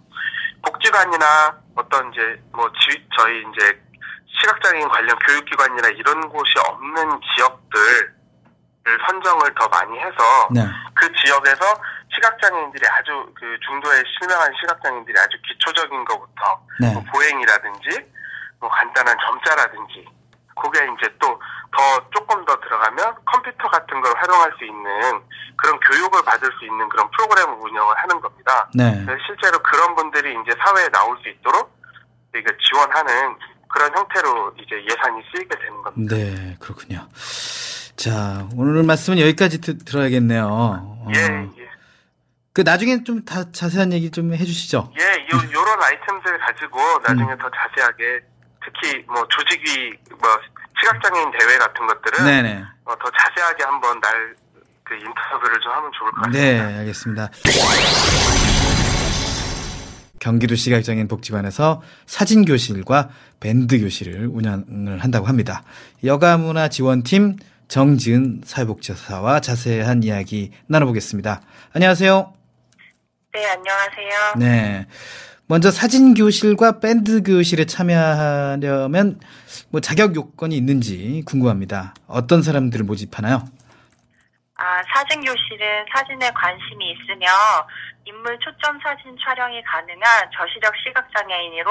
복지관이나 0.63 1.57
어떤 1.75 2.11
이제 2.13 2.39
뭐 2.51 2.69
지, 2.73 3.03
저희 3.17 3.39
이제 3.41 3.79
시각장애인 4.39 4.87
관련 4.89 5.17
교육기관이나 5.17 5.89
이런 5.89 6.29
곳이 6.29 6.53
없는 6.67 7.19
지역들을 7.35 8.13
선정을 9.07 9.53
더 9.55 9.67
많이 9.69 9.97
해서 9.97 10.47
네. 10.51 10.61
그 10.93 11.11
지역에서 11.23 11.81
시각장애인들이 12.17 12.85
아주 12.89 13.31
그 13.33 13.57
중도에 13.65 14.01
실명한 14.19 14.51
시각장애인들이 14.59 15.17
아주 15.19 15.37
기초적인 15.47 16.05
것부터 16.05 16.41
네. 16.81 16.93
뭐 16.93 17.03
보행이라든지 17.13 17.89
뭐 18.59 18.69
간단한 18.69 19.15
점자라든지 19.25 20.05
그게 20.55 20.79
이제 20.97 21.13
또 21.19 21.39
더 21.77 22.09
조금 22.09 22.43
더 22.45 22.59
들어가면 22.59 23.15
컴퓨터 23.25 23.67
같은 23.69 24.01
걸 24.01 24.13
활용할 24.17 24.51
수 24.57 24.65
있는 24.65 25.21
그런 25.55 25.79
교육을 25.79 26.23
받을 26.23 26.49
수 26.57 26.65
있는 26.65 26.87
그런 26.89 27.09
프로그램을 27.11 27.53
운영을 27.61 27.95
하는 27.97 28.19
겁니다. 28.19 28.69
네. 28.73 29.03
그래서 29.05 29.21
실제로 29.25 29.59
그런 29.59 29.95
분들이 29.95 30.31
이제 30.41 30.55
사회에 30.57 30.87
나올 30.89 31.17
수 31.21 31.29
있도록 31.29 31.75
이게 32.35 32.45
지원하는 32.65 33.35
그런 33.69 33.95
형태로 33.95 34.53
이제 34.57 34.75
예산이 34.89 35.21
쓰이게 35.31 35.49
되는 35.55 35.81
겁니다. 35.83 36.15
네, 36.15 36.57
그렇군요. 36.59 37.07
자, 37.95 38.47
오늘 38.55 38.83
말씀은 38.83 39.19
여기까지 39.19 39.59
드, 39.61 39.77
들어야겠네요. 39.77 40.47
어, 40.49 41.07
예, 41.15 41.19
예. 41.21 41.56
그 42.57 42.61
나중에 42.61 43.03
좀 43.03 43.23
다 43.23 43.51
자세한 43.51 43.93
얘기 43.93 44.09
좀 44.09 44.33
해주시죠. 44.33 44.91
예, 44.99 45.03
요, 45.03 45.41
요런 45.53 45.83
아이템들 45.83 46.39
가지고 46.39 46.79
나중에 47.05 47.37
더 47.37 47.51
자세하게 47.53 48.19
특히 48.65 49.05
뭐 49.05 49.23
조직위, 49.29 49.93
뭐 50.19 50.27
시각장애인 50.81 51.29
대회 51.37 51.57
같은 51.59 51.85
것들은 51.85 52.25
네네. 52.25 52.63
어, 52.85 52.95
더 52.97 53.11
자세하게 53.11 53.63
한번 53.63 53.99
날 53.99 54.35
그 54.83 54.93
인터뷰를 54.95 55.59
좀 55.61 55.71
하면 55.73 55.91
좋을 55.99 56.11
것 56.11 56.21
같습니다. 56.21 56.39
네, 56.39 56.77
알겠습니다. 56.79 57.29
경기도 60.21 60.55
시각장애인 60.55 61.09
복지관에서 61.09 61.81
사진 62.05 62.45
교실과 62.45 63.09
밴드 63.41 63.79
교실을 63.79 64.27
운영을 64.31 64.99
한다고 65.03 65.27
합니다. 65.27 65.63
여가문화 66.05 66.69
지원팀 66.69 67.35
정지은 67.67 68.41
사회복지사와 68.45 69.41
자세한 69.41 70.03
이야기 70.03 70.53
나눠보겠습니다. 70.67 71.41
안녕하세요. 71.73 72.36
네, 73.33 73.45
안녕하세요. 73.45 74.33
네. 74.37 74.87
먼저 75.47 75.71
사진 75.71 76.13
교실과 76.13 76.79
밴드 76.79 77.23
교실에 77.23 77.65
참여하려면 77.65 79.19
뭐 79.69 79.79
자격 79.79 80.15
요건이 80.15 80.55
있는지 80.55 81.23
궁금합니다. 81.25 81.93
어떤 82.07 82.41
사람들을 82.41 82.85
모집하나요? 82.85 83.43
아, 84.55 84.81
사진 84.93 85.23
교실은 85.23 85.85
사진에 85.93 86.31
관심이 86.31 86.91
있으며 86.91 87.27
인물 88.05 88.37
초점 88.39 88.79
사진 88.81 89.15
촬영이 89.23 89.61
가능한 89.63 90.29
저시력 90.35 90.73
시각 90.83 91.07
장애인으로 91.13 91.69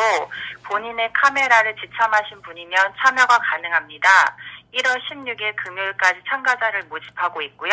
본인의 0.62 1.11
카메라를 1.12 1.75
지참하신 1.77 2.42
분이면 2.42 2.92
참여가 3.03 3.38
가능합니다. 3.38 4.09
1월 4.75 5.01
16일 5.11 5.57
금요일까지 5.57 6.21
참가자를 6.29 6.85
모집하고 6.85 7.42
있고요. 7.42 7.73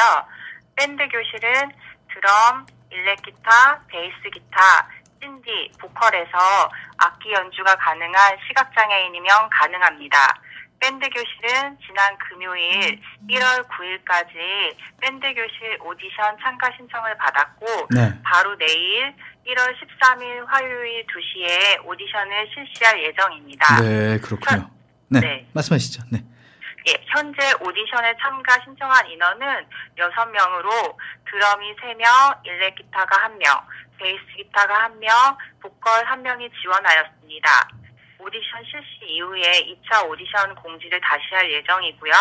밴드 0.75 1.07
교실은 1.07 1.71
드럼, 2.11 2.65
일렉 2.93 3.21
기타, 3.23 3.79
베이스 3.87 4.15
기타, 4.31 4.87
신디, 5.21 5.71
보컬에서 5.79 6.69
악기 6.97 7.31
연주가 7.31 7.75
가능한 7.75 8.37
시각 8.47 8.71
장애인이면 8.75 9.49
가능합니다. 9.49 10.17
밴드 10.79 11.09
교실은 11.09 11.77
지난 11.85 12.17
금요일 12.17 12.99
1월 13.29 13.65
9일까지 13.69 14.75
밴드 14.99 15.33
교실 15.33 15.77
오디션 15.81 16.37
참가 16.41 16.69
신청을 16.75 17.17
받았고 17.17 17.87
네. 17.95 18.19
바로 18.21 18.55
내일 18.57 19.13
1월 19.47 19.73
13일 19.79 20.45
화요일 20.45 21.05
2시에 21.05 21.85
오디션을 21.85 22.49
실시할 22.53 23.01
예정입니다. 23.01 23.81
네, 23.81 24.19
그렇군요. 24.19 24.69
네, 25.07 25.19
네. 25.21 25.47
말씀하시죠. 25.53 26.03
네. 26.11 26.19
예, 26.87 26.93
현재 27.07 27.53
오디션에 27.61 28.13
참가 28.19 28.59
신청한 28.63 29.07
인원은 29.07 29.65
6명으로 29.97 30.97
드럼이 31.29 31.75
3명, 31.77 32.45
일렉 32.45 32.75
기타가 32.75 33.29
1명, 33.29 33.63
베이스 33.97 34.21
기타가 34.35 34.89
1명, 34.89 35.37
보컬 35.61 36.03
1명이 36.03 36.51
지원하였습니다. 36.61 37.82
오디션 38.23 38.63
실시 38.65 39.13
이후에 39.13 39.41
2차 39.41 40.07
오디션 40.07 40.55
공지를 40.55 40.99
다시 41.01 41.23
할 41.31 41.51
예정이고요. 41.51 42.13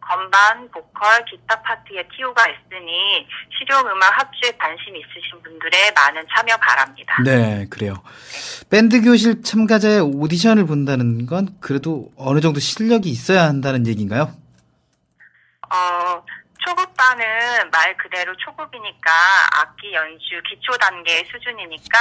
건반, 0.00 0.70
보컬, 0.70 1.24
기타 1.24 1.60
파트에 1.62 2.06
티오가 2.14 2.42
있으니 2.46 3.26
실용음악 3.58 4.18
합주에 4.18 4.50
관심 4.58 4.94
있으신 4.96 5.42
분들의 5.42 5.92
많은 5.94 6.22
참여 6.34 6.56
바랍니다. 6.58 7.16
네, 7.24 7.66
그래요. 7.70 7.94
밴드 8.70 9.00
교실 9.02 9.42
참가자의 9.42 10.00
오디션을 10.00 10.66
본다는 10.66 11.26
건 11.26 11.56
그래도 11.60 12.10
어느 12.18 12.40
정도 12.40 12.60
실력이 12.60 13.08
있어야 13.08 13.44
한다는 13.44 13.86
얘기인가요? 13.86 14.34
어, 15.70 16.22
초급반은 16.64 17.70
말 17.70 17.96
그대로 17.96 18.34
초급이니까 18.36 19.10
악기 19.60 19.92
연주 19.92 20.40
기초 20.48 20.72
단계의 20.78 21.24
수준이니까 21.30 21.98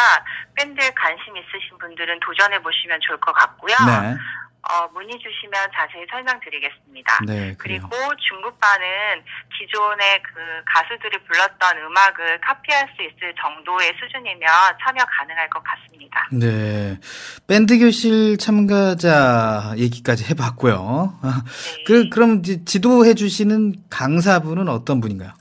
밴드에 0.55 0.89
관심 0.91 1.35
있으신 1.37 1.77
분들은 1.79 2.19
도전해 2.21 2.59
보시면 2.61 2.99
좋을 3.01 3.19
것 3.19 3.33
같고요. 3.33 3.75
네. 3.85 4.17
어, 4.63 4.87
문의 4.93 5.19
주시면 5.19 5.69
자세히 5.75 6.05
설명드리겠습니다. 6.09 7.19
네. 7.25 7.55
그리고 7.57 7.89
중급반은 8.29 9.23
기존의 9.57 10.23
그 10.23 10.39
가수들이 10.65 11.17
불렀던 11.25 11.77
음악을 11.77 12.39
카피할 12.39 12.87
수 12.95 13.01
있을 13.03 13.35
정도의 13.41 13.93
수준이면 13.99 14.47
참여 14.83 15.03
가능할 15.05 15.49
것 15.49 15.61
같습니다. 15.63 16.29
네. 16.31 16.97
밴드 17.45 17.77
교실 17.77 18.37
참가자 18.37 19.73
얘기까지 19.77 20.29
해봤고요. 20.29 21.19
아, 21.21 21.43
네. 21.43 21.83
그, 21.85 22.09
그럼 22.09 22.41
지도해 22.41 23.15
주시는 23.15 23.75
강사분은 23.89 24.69
어떤 24.69 25.01
분인가요? 25.01 25.31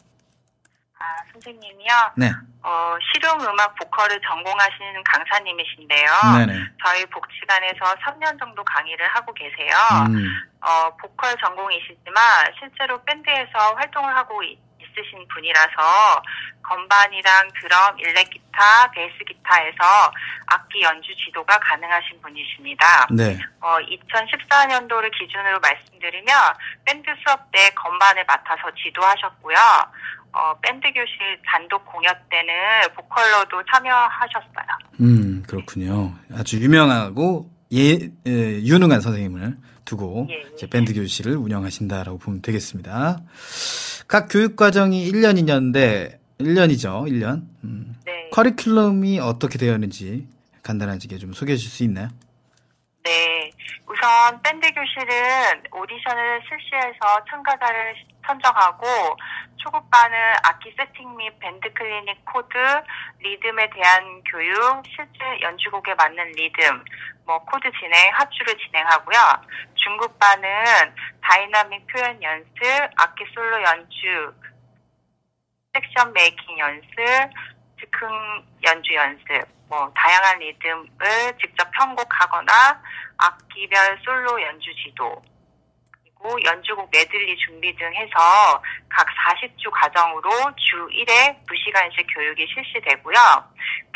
아, 0.98 1.04
선생님이요. 1.32 2.12
네. 2.16 2.32
어, 2.64 2.96
실용음악 3.12 3.74
보컬을 3.76 4.20
전공하시는 4.28 5.02
강사님이신데요. 5.04 6.10
네네. 6.46 6.64
저희 6.84 7.04
복지관에서 7.06 7.94
3년 8.04 8.38
정도 8.38 8.62
강의를 8.64 9.06
하고 9.08 9.32
계세요. 9.34 9.74
음, 10.08 10.24
어, 10.60 10.96
보컬 10.96 11.36
전공이시지만 11.38 12.52
실제로 12.58 13.02
밴드에서 13.04 13.74
활동을 13.74 14.14
하고 14.16 14.42
이- 14.44 14.58
있으신 14.78 15.26
분이라서 15.28 16.22
건반이랑 16.62 17.48
드럼, 17.60 17.98
일렉 17.98 18.28
기타, 18.30 18.90
베이스 18.92 19.16
기타에서 19.26 20.12
악기 20.46 20.82
연주 20.82 21.08
지도가 21.16 21.58
가능하신 21.58 22.20
분이십니다. 22.22 23.06
네. 23.10 23.38
어, 23.60 23.78
2014년도를 23.78 25.10
기준으로 25.18 25.58
말씀드리면 25.60 26.36
밴드 26.84 27.10
수업 27.26 27.50
때 27.50 27.70
건반을 27.70 28.24
맡아서 28.26 28.70
지도하셨고요. 28.76 29.56
어, 30.32 30.54
밴드 30.62 30.88
교실 30.92 31.18
단독 31.46 31.84
공연 31.84 32.14
때는 32.30 32.52
보컬로도 32.94 33.62
참여하셨어요. 33.70 34.66
음, 35.00 35.42
그렇군요. 35.46 36.14
아주 36.34 36.58
유명하고 36.58 37.50
예, 37.74 38.10
예, 38.26 38.60
유능한 38.62 39.00
선생님을 39.00 39.56
두고 39.84 40.26
예, 40.30 40.34
예. 40.34 40.42
이제 40.54 40.66
밴드 40.68 40.94
교실을 40.94 41.36
운영하신다라고 41.36 42.18
보면 42.18 42.42
되겠습니다. 42.42 43.18
각 44.08 44.28
교육 44.30 44.56
과정이 44.56 45.10
1년, 45.10 45.38
2년인데 45.40 46.18
1년이죠. 46.38 47.08
1년. 47.08 47.42
음. 47.64 47.96
네. 48.04 48.30
커리큘럼이 48.32 49.18
어떻게 49.20 49.58
되어 49.58 49.74
있는지 49.74 50.26
간단하게 50.62 51.18
좀 51.18 51.32
소개해 51.32 51.56
주실 51.56 51.70
수 51.70 51.82
있나요? 51.84 52.08
네. 53.04 53.50
우선 53.86 54.40
밴드 54.42 54.66
교실은 54.72 55.62
오디션을 55.72 56.40
실시해서 56.48 57.24
참가자를 57.28 57.94
선정하고 58.26 58.86
초급반은 59.56 60.16
악기 60.44 60.74
세팅 60.76 61.16
및 61.16 61.38
밴드 61.38 61.72
클리닉 61.72 62.24
코드, 62.24 62.56
리듬에 63.20 63.70
대한 63.70 64.22
교육, 64.24 64.82
실제 64.86 65.40
연주곡에 65.40 65.94
맞는 65.94 66.32
리듬, 66.32 66.84
뭐 67.24 67.38
코드 67.44 67.70
진행, 67.78 68.10
합주를 68.14 68.56
진행하고요. 68.58 69.18
중급반은 69.74 70.94
다이나믹 71.22 71.86
표현 71.86 72.22
연습, 72.22 72.54
악기 72.96 73.24
솔로 73.34 73.62
연주, 73.62 74.34
섹션 75.74 76.12
making 76.12 76.58
연습, 76.58 76.90
즉흥 77.80 78.44
연주 78.66 78.94
연습, 78.94 79.48
뭐 79.68 79.92
다양한 79.94 80.38
리듬을 80.38 80.88
직접 81.40 81.70
편곡하거나 81.70 82.82
악기별 83.16 84.00
솔로 84.04 84.42
연주 84.42 84.70
지도, 84.74 85.22
그리고 86.22 86.42
연주곡 86.44 86.88
메들리 86.92 87.36
준비 87.36 87.74
등 87.74 87.92
해서 87.94 88.62
각 88.88 89.06
40주 89.06 89.70
과정으로 89.72 90.30
주 90.56 90.86
1회 90.86 91.36
2시간씩 91.46 92.06
교육이 92.14 92.46
실시되고요. 92.46 93.16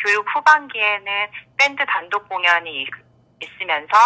교육 0.03 0.27
후반기에는 0.35 1.29
밴드 1.57 1.85
단독 1.87 2.29
공연이 2.29 2.87
있으면서 3.41 3.97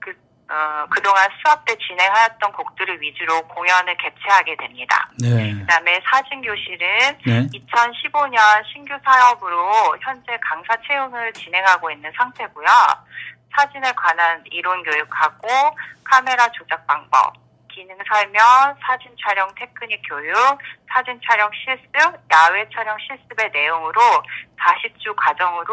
그, 0.00 0.10
어, 0.50 0.86
그동안 0.88 1.28
수업 1.44 1.62
때 1.66 1.76
진행하였던 1.76 2.52
곡들을 2.52 3.00
위주로 3.02 3.42
공연을 3.48 3.96
개최하게 3.98 4.56
됩니다. 4.56 5.10
네. 5.20 5.52
그 5.52 5.66
다음에 5.66 6.00
사진교실은 6.10 7.18
네. 7.26 7.46
2015년 7.52 8.40
신규 8.72 8.96
사업으로 9.04 9.96
현재 10.00 10.38
강사 10.40 10.74
채용을 10.86 11.32
진행하고 11.34 11.90
있는 11.90 12.10
상태고요. 12.16 12.66
사진에 13.54 13.92
관한 13.92 14.42
이론 14.50 14.82
교육하고 14.84 15.48
카메라 16.04 16.48
조작 16.52 16.86
방법, 16.86 17.34
기능 17.78 17.96
설명, 18.12 18.42
사진 18.84 19.14
촬영 19.24 19.48
테크닉 19.54 20.02
교육, 20.08 20.34
사진 20.92 21.20
촬영 21.24 21.48
실습, 21.54 21.94
야외 22.32 22.68
촬영 22.74 22.96
실습의 22.98 23.50
내용으로 23.52 24.00
40주 24.58 25.14
과정으로 25.14 25.72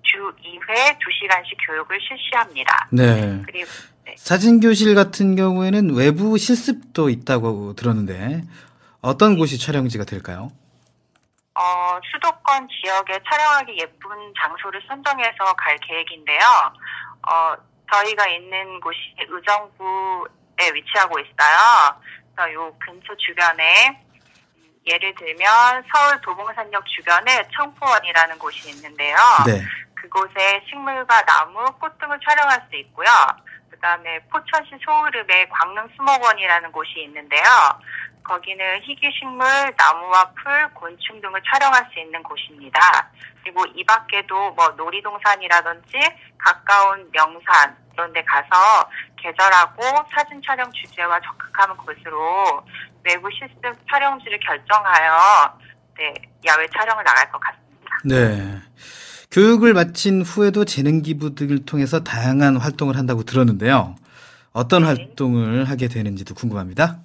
주 0.00 0.16
2회 0.40 0.96
2시간씩 0.96 1.56
교육을 1.66 1.98
실시합니다. 2.00 2.88
네. 2.90 3.42
그리고 3.44 3.68
네. 4.06 4.14
사진 4.16 4.60
교실 4.60 4.94
같은 4.94 5.36
경우에는 5.36 5.94
외부 5.94 6.38
실습도 6.38 7.10
있다고 7.10 7.74
들었는데 7.74 8.40
어떤 9.02 9.36
곳이 9.36 9.58
촬영지가 9.58 10.04
될까요? 10.04 10.50
어, 11.54 12.00
수도권 12.10 12.66
지역에 12.82 13.18
촬영하기 13.30 13.76
예쁜 13.78 14.08
장소를 14.40 14.80
선정해서 14.88 15.52
갈 15.58 15.76
계획인데요. 15.86 16.40
어, 17.28 17.54
저희가 17.92 18.26
있는 18.28 18.80
곳이 18.80 18.96
의정부 19.28 20.26
에 20.62 20.70
위치하고 20.72 21.18
있어요. 21.18 22.00
그래서 22.34 22.52
요 22.54 22.74
근처 22.78 23.14
주변에 23.16 24.00
음, 24.56 24.74
예를 24.86 25.14
들면 25.14 25.84
서울 25.92 26.20
도봉산역 26.20 26.84
주변에 26.86 27.48
청포원이라는 27.54 28.38
곳이 28.38 28.70
있는데요. 28.70 29.16
네. 29.46 29.62
그곳에 29.94 30.64
식물과 30.68 31.22
나무, 31.22 31.64
꽃 31.78 31.98
등을 31.98 32.18
촬영할 32.26 32.66
수 32.68 32.76
있고요. 32.76 33.08
그 33.70 33.78
다음에 33.78 34.20
포천시 34.30 34.76
소우름에 34.84 35.48
광릉 35.48 35.88
수목원이라는 35.96 36.72
곳이 36.72 37.02
있는데요. 37.04 37.42
거기는 38.24 38.80
희귀식물, 38.82 39.74
나무와 39.76 40.30
풀, 40.32 40.68
곤충 40.74 41.20
등을 41.20 41.40
촬영할 41.52 41.88
수 41.92 41.98
있는 41.98 42.22
곳입니다. 42.22 43.10
그리고 43.42 43.64
이 43.74 43.84
밖에도 43.84 44.52
뭐 44.52 44.68
놀이동산이라든지 44.76 45.98
가까운 46.38 47.10
명산 47.12 47.76
이런 47.92 48.12
데 48.12 48.22
가서 48.24 48.88
계절하고 49.22 49.82
사진 50.14 50.40
촬영 50.44 50.70
주제와 50.72 51.20
적합한 51.20 51.76
곳으로 51.76 52.64
외부 53.04 53.28
실습 53.30 53.62
촬영지를 53.90 54.38
결정하여 54.40 55.58
네, 55.96 56.14
야외 56.46 56.66
촬영을 56.76 57.04
나갈 57.04 57.30
것 57.30 57.40
같습니다. 57.40 57.98
네. 58.04 58.60
교육을 59.30 59.72
마친 59.72 60.22
후에도 60.22 60.64
재능 60.64 61.02
기부 61.02 61.34
등을 61.34 61.64
통해서 61.64 62.00
다양한 62.00 62.56
활동을 62.56 62.96
한다고 62.96 63.22
들었는데요. 63.22 63.96
어떤 64.52 64.82
네. 64.82 64.88
활동을 64.88 65.68
하게 65.68 65.88
되는지도 65.88 66.34
궁금합니다. 66.34 66.98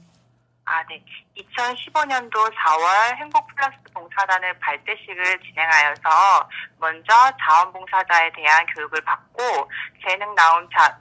아, 0.66 0.84
네. 0.90 1.04
2015년도 1.38 2.34
4월 2.34 3.16
행복플러스 3.18 3.78
봉사단을 3.94 4.54
발대식을 4.60 5.24
진행하여서 5.40 6.50
먼저 6.80 7.14
자원봉사자에 7.40 8.32
대한 8.36 8.66
교육을 8.76 9.02
받고 9.02 9.70
재능 10.06 10.34
나눔 10.36 10.68
자, 10.76 10.98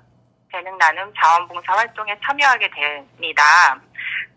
재능 0.53 0.77
나눔 0.79 1.13
자원봉사 1.15 1.73
활동에 1.73 2.17
참여하게 2.25 2.71
됩니다. 2.71 3.43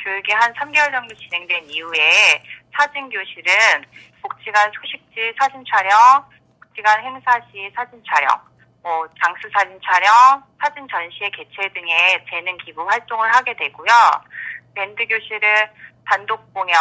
교육이 0.03 0.32
한 0.32 0.53
3개월 0.53 0.91
정도 0.91 1.16
진행된 1.16 1.70
이후에 1.70 2.43
사진 2.76 3.10
교실은 3.10 3.53
복지관 4.22 4.72
소식지 4.72 5.34
사진 5.39 5.64
촬영, 5.66 6.26
복지관 6.62 7.03
행사 7.03 7.39
시 7.51 7.70
사진 7.76 8.01
촬영, 8.05 8.39
뭐 8.82 9.07
장수 9.22 9.49
사진 9.53 9.80
촬영, 9.84 10.43
사진 10.62 10.88
전시회 10.88 11.30
개최 11.30 11.68
등의 11.74 12.26
재능 12.30 12.57
기부 12.57 12.88
활동을 12.88 13.34
하게 13.34 13.53
되고요. 13.55 13.91
밴드 14.74 15.05
교실은 15.05 15.68
단독 16.05 16.53
공연, 16.53 16.78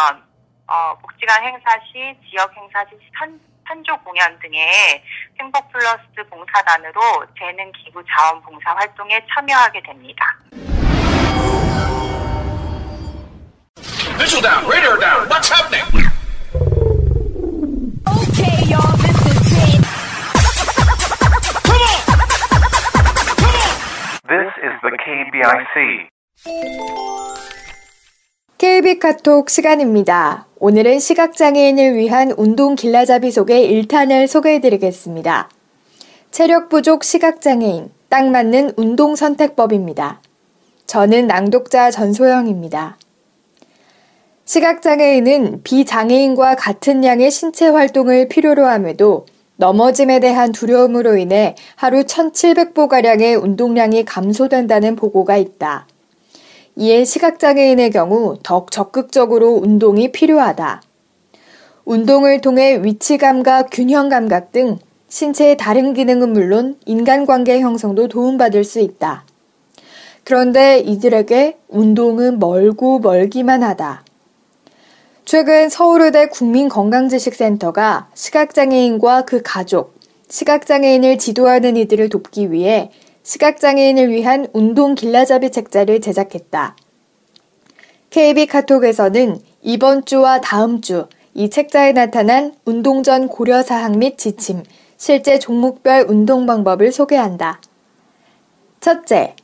어, 0.66 0.96
복지관 0.98 1.42
행사 1.42 1.70
시, 1.80 2.16
지역 2.28 2.54
행사 2.56 2.84
시 2.86 2.96
산, 3.18 3.40
산조 3.68 3.98
공연 3.98 4.38
등의 4.40 5.04
행복 5.38 5.70
플러스 5.70 6.02
봉사단으로 6.30 7.26
재능 7.38 7.70
기부 7.72 8.02
자원 8.08 8.40
봉사 8.42 8.72
활동에 8.74 9.20
참여하게 9.34 9.82
됩니다. 9.82 10.24
Visual 14.18 14.42
down, 14.42 14.66
radar 14.66 14.98
down. 14.98 15.28
What's 15.28 15.48
happening? 15.48 15.84
Okay, 18.08 18.64
y'all, 18.66 18.96
this 18.96 19.14
is 19.26 19.52
it. 19.52 19.80
This 24.28 24.52
is 24.64 24.74
the 24.82 24.90
KBIC. 24.98 26.08
KB 28.58 28.98
카톡 28.98 29.50
시간입니다. 29.50 30.48
오늘은 30.58 30.98
시각장애인을 30.98 31.94
위한 31.94 32.32
운동 32.36 32.74
길라잡이 32.74 33.30
속의 33.30 33.70
1탄을 33.70 34.26
소개해드리겠습니다. 34.26 35.48
체력 36.32 36.68
부족 36.68 37.04
시각장애인, 37.04 37.92
딱 38.08 38.28
맞는 38.28 38.72
운동 38.76 39.14
선택법입니다. 39.14 40.20
저는 40.88 41.28
낭독자 41.28 41.92
전소영입니다. 41.92 42.98
시각장애인은 44.44 45.62
비장애인과 45.62 46.56
같은 46.56 47.04
양의 47.04 47.30
신체 47.30 47.68
활동을 47.68 48.26
필요로 48.26 48.66
함에도 48.66 49.26
넘어짐에 49.54 50.18
대한 50.18 50.50
두려움으로 50.50 51.16
인해 51.16 51.54
하루 51.76 52.02
1700보가량의 52.02 53.40
운동량이 53.40 54.04
감소된다는 54.04 54.96
보고가 54.96 55.36
있다. 55.36 55.86
이에 56.80 57.04
시각장애인의 57.04 57.90
경우 57.90 58.38
더욱 58.44 58.70
적극적으로 58.70 59.54
운동이 59.54 60.12
필요하다. 60.12 60.80
운동을 61.84 62.40
통해 62.40 62.80
위치감과 62.84 63.64
균형 63.64 64.08
감각 64.08 64.52
등 64.52 64.78
신체의 65.08 65.56
다른 65.56 65.92
기능은 65.92 66.32
물론 66.32 66.76
인간관계 66.86 67.58
형성도 67.58 68.06
도움받을 68.06 68.62
수 68.62 68.78
있다. 68.78 69.24
그런데 70.22 70.78
이들에게 70.78 71.58
운동은 71.66 72.38
멀고 72.38 73.00
멀기만 73.00 73.64
하다. 73.64 74.04
최근 75.24 75.68
서울의대 75.68 76.28
국민건강지식센터가 76.28 78.08
시각장애인과 78.14 79.24
그 79.24 79.42
가족, 79.44 79.94
시각장애인을 80.28 81.18
지도하는 81.18 81.76
이들을 81.76 82.08
돕기 82.08 82.52
위해 82.52 82.92
시각장애인을 83.22 84.10
위한 84.10 84.46
운동 84.52 84.94
길라잡이 84.94 85.50
책자를 85.50 86.00
제작했다. 86.00 86.76
KB 88.10 88.46
카톡에서는 88.46 89.40
이번 89.62 90.04
주와 90.04 90.40
다음 90.40 90.80
주 90.80 91.08
이 91.38 91.50
책자에 91.50 91.92
나타난 91.92 92.52
운동 92.64 93.04
전 93.04 93.28
고려 93.28 93.62
사항 93.62 94.00
및 94.00 94.18
지침, 94.18 94.64
실제 94.96 95.38
종목별 95.38 96.06
운동 96.08 96.46
방법을 96.46 96.90
소개한다. 96.90 97.60
첫째, 98.80 99.36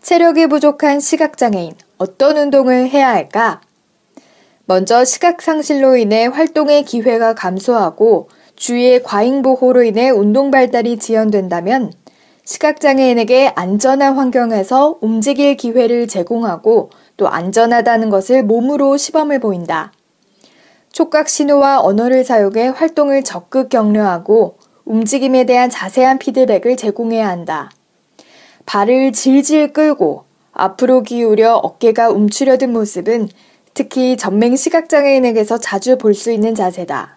체력이 0.00 0.46
부족한 0.46 1.00
시각장애인, 1.00 1.74
어떤 1.98 2.38
운동을 2.38 2.88
해야 2.88 3.10
할까? 3.10 3.60
먼저 4.64 5.04
시각상실로 5.04 5.98
인해 5.98 6.28
활동의 6.28 6.84
기회가 6.84 7.34
감소하고 7.34 8.30
주위의 8.56 9.02
과잉보호로 9.02 9.82
인해 9.82 10.08
운동 10.08 10.50
발달이 10.50 10.98
지연된다면 10.98 11.92
시각장애인에게 12.44 13.52
안전한 13.54 14.16
환경에서 14.16 14.98
움직일 15.00 15.56
기회를 15.56 16.08
제공하고 16.08 16.90
또 17.16 17.28
안전하다는 17.28 18.10
것을 18.10 18.42
몸으로 18.42 18.96
시범을 18.96 19.40
보인다. 19.40 19.92
촉각 20.92 21.28
신호와 21.28 21.80
언어를 21.80 22.24
사용해 22.24 22.68
활동을 22.68 23.24
적극 23.24 23.68
격려하고 23.68 24.58
움직임에 24.84 25.44
대한 25.44 25.70
자세한 25.70 26.18
피드백을 26.18 26.76
제공해야 26.76 27.28
한다. 27.28 27.70
발을 28.66 29.12
질질 29.12 29.72
끌고 29.72 30.24
앞으로 30.52 31.02
기울여 31.02 31.54
어깨가 31.54 32.10
움츠려든 32.10 32.72
모습은 32.72 33.28
특히 33.74 34.16
전맹 34.16 34.54
시각장애인에게서 34.54 35.58
자주 35.58 35.98
볼 35.98 36.14
수 36.14 36.30
있는 36.30 36.54
자세다. 36.54 37.16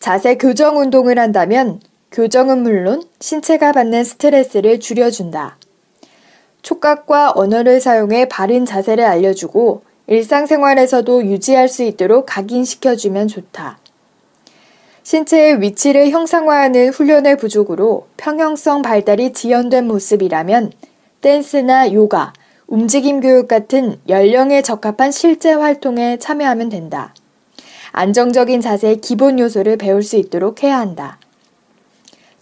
자세 0.00 0.36
교정 0.36 0.78
운동을 0.78 1.18
한다면 1.18 1.80
교정은 2.12 2.62
물론 2.62 3.02
신체가 3.20 3.72
받는 3.72 4.04
스트레스를 4.04 4.80
줄여준다. 4.80 5.56
촉각과 6.60 7.32
언어를 7.34 7.80
사용해 7.80 8.28
바른 8.28 8.66
자세를 8.66 9.02
알려주고 9.02 9.82
일상생활에서도 10.08 11.24
유지할 11.24 11.68
수 11.68 11.82
있도록 11.82 12.26
각인시켜주면 12.26 13.28
좋다. 13.28 13.78
신체의 15.04 15.62
위치를 15.62 16.10
형상화하는 16.10 16.90
훈련의 16.90 17.38
부족으로 17.38 18.06
평형성 18.18 18.82
발달이 18.82 19.32
지연된 19.32 19.88
모습이라면 19.88 20.72
댄스나 21.22 21.94
요가, 21.94 22.34
움직임 22.66 23.20
교육 23.20 23.48
같은 23.48 23.98
연령에 24.08 24.60
적합한 24.60 25.12
실제 25.12 25.54
활동에 25.54 26.18
참여하면 26.18 26.68
된다. 26.68 27.14
안정적인 27.92 28.60
자세의 28.60 29.00
기본 29.00 29.38
요소를 29.38 29.78
배울 29.78 30.02
수 30.02 30.16
있도록 30.16 30.62
해야 30.62 30.78
한다. 30.78 31.18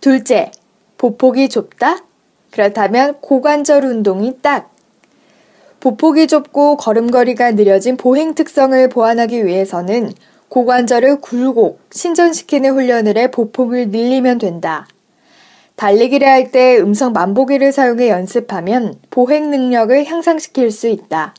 둘째, 0.00 0.50
보폭이 0.96 1.50
좁다? 1.50 2.02
그렇다면 2.50 3.18
고관절 3.20 3.84
운동이 3.84 4.38
딱! 4.40 4.70
보폭이 5.80 6.26
좁고 6.26 6.78
걸음걸이가 6.78 7.52
느려진 7.52 7.96
보행 7.96 8.34
특성을 8.34 8.88
보완하기 8.88 9.44
위해서는 9.44 10.12
고관절을 10.48 11.20
굴곡, 11.20 11.80
신전시키는 11.90 12.72
훈련을 12.72 13.18
해 13.18 13.30
보폭을 13.30 13.90
늘리면 13.90 14.38
된다. 14.38 14.86
달리기를 15.76 16.26
할 16.26 16.50
때 16.50 16.78
음성 16.78 17.12
만보기를 17.12 17.70
사용해 17.72 18.08
연습하면 18.08 18.94
보행 19.10 19.50
능력을 19.50 20.04
향상시킬 20.04 20.70
수 20.70 20.88
있다. 20.88 21.34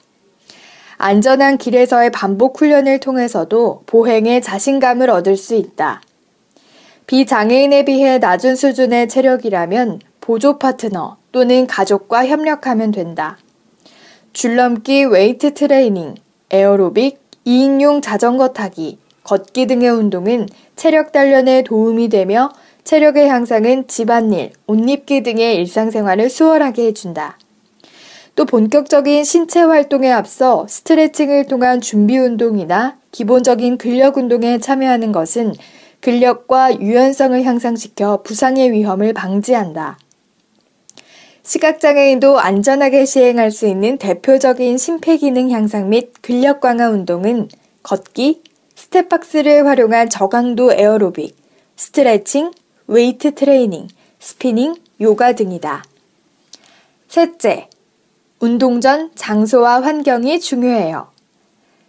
안전한 0.97 1.57
길에서의 1.57 2.11
반복 2.11 2.61
훈련을 2.61 2.99
통해서도 2.99 3.83
보행에 3.87 4.39
자신감을 4.39 5.09
얻을 5.09 5.35
수 5.35 5.55
있다. 5.55 6.01
비장애인에 7.11 7.83
비해 7.83 8.19
낮은 8.19 8.55
수준의 8.55 9.09
체력이라면 9.09 9.99
보조 10.21 10.57
파트너 10.57 11.17
또는 11.33 11.67
가족과 11.67 12.25
협력하면 12.25 12.91
된다. 12.91 13.37
줄넘기 14.31 15.03
웨이트 15.03 15.53
트레이닝, 15.53 16.15
에어로빅, 16.51 17.19
2인용 17.45 18.01
자전거 18.01 18.53
타기, 18.53 18.97
걷기 19.23 19.67
등의 19.67 19.89
운동은 19.89 20.47
체력 20.77 21.11
단련에 21.11 21.63
도움이 21.63 22.07
되며 22.07 22.49
체력의 22.85 23.27
향상은 23.27 23.89
집안일, 23.89 24.53
옷 24.67 24.79
입기 24.87 25.21
등의 25.21 25.57
일상생활을 25.57 26.29
수월하게 26.29 26.85
해준다. 26.85 27.37
또 28.37 28.45
본격적인 28.45 29.25
신체 29.25 29.59
활동에 29.59 30.09
앞서 30.09 30.65
스트레칭을 30.69 31.47
통한 31.47 31.81
준비 31.81 32.17
운동이나 32.17 32.95
기본적인 33.11 33.77
근력 33.79 34.15
운동에 34.15 34.59
참여하는 34.59 35.11
것은 35.11 35.51
근력과 36.01 36.81
유연성을 36.81 37.43
향상시켜 37.43 38.23
부상의 38.23 38.71
위험을 38.71 39.13
방지한다. 39.13 39.97
시각장애인도 41.43 42.39
안전하게 42.39 43.05
시행할 43.05 43.51
수 43.51 43.67
있는 43.67 43.97
대표적인 43.97 44.77
심폐기능 44.77 45.49
향상 45.51 45.89
및 45.89 46.13
근력 46.21 46.61
강화 46.61 46.89
운동은 46.89 47.49
걷기, 47.83 48.43
step 48.75 49.08
box를 49.08 49.65
활용한 49.65 50.09
저강도 50.09 50.71
에어로빅, 50.71 51.35
스트레칭, 51.75 52.51
웨이트 52.87 53.35
트레이닝, 53.35 53.87
스피닝, 54.19 54.75
요가 55.01 55.33
등이다. 55.33 55.83
셋째, 57.07 57.67
운동 58.39 58.81
전 58.81 59.11
장소와 59.15 59.81
환경이 59.81 60.39
중요해요. 60.39 61.09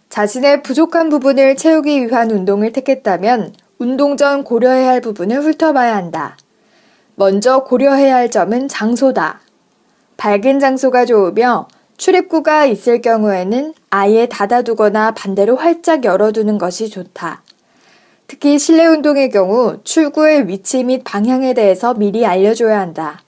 자신의 0.09 0.61
부족한 0.61 1.09
부분을 1.09 1.55
채우기 1.55 2.05
위한 2.05 2.29
운동을 2.29 2.71
택했다면 2.73 3.53
운동 3.83 4.15
전 4.15 4.45
고려해야 4.45 4.87
할 4.87 5.01
부분을 5.01 5.43
훑어봐야 5.43 5.93
한다. 5.97 6.37
먼저 7.15 7.65
고려해야 7.65 8.15
할 8.15 8.31
점은 8.31 8.69
장소다. 8.69 9.41
밝은 10.15 10.61
장소가 10.61 11.03
좋으며 11.03 11.67
출입구가 11.97 12.63
있을 12.67 13.01
경우에는 13.01 13.73
아예 13.89 14.25
닫아두거나 14.27 15.11
반대로 15.15 15.57
활짝 15.57 16.05
열어두는 16.05 16.59
것이 16.59 16.87
좋다. 16.87 17.43
특히 18.27 18.57
실내 18.57 18.85
운동의 18.85 19.29
경우 19.31 19.79
출구의 19.83 20.47
위치 20.47 20.85
및 20.85 21.03
방향에 21.03 21.53
대해서 21.53 21.93
미리 21.93 22.25
알려줘야 22.25 22.79
한다. 22.79 23.21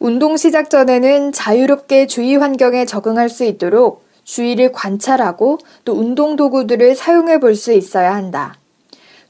운동 0.00 0.36
시작 0.36 0.68
전에는 0.68 1.30
자유롭게 1.30 2.08
주위 2.08 2.34
환경에 2.34 2.86
적응할 2.86 3.28
수 3.28 3.44
있도록 3.44 4.02
주위를 4.24 4.72
관찰하고 4.72 5.58
또 5.84 5.92
운동 5.92 6.34
도구들을 6.34 6.96
사용해 6.96 7.38
볼 7.38 7.54
수 7.54 7.72
있어야 7.72 8.16
한다. 8.16 8.56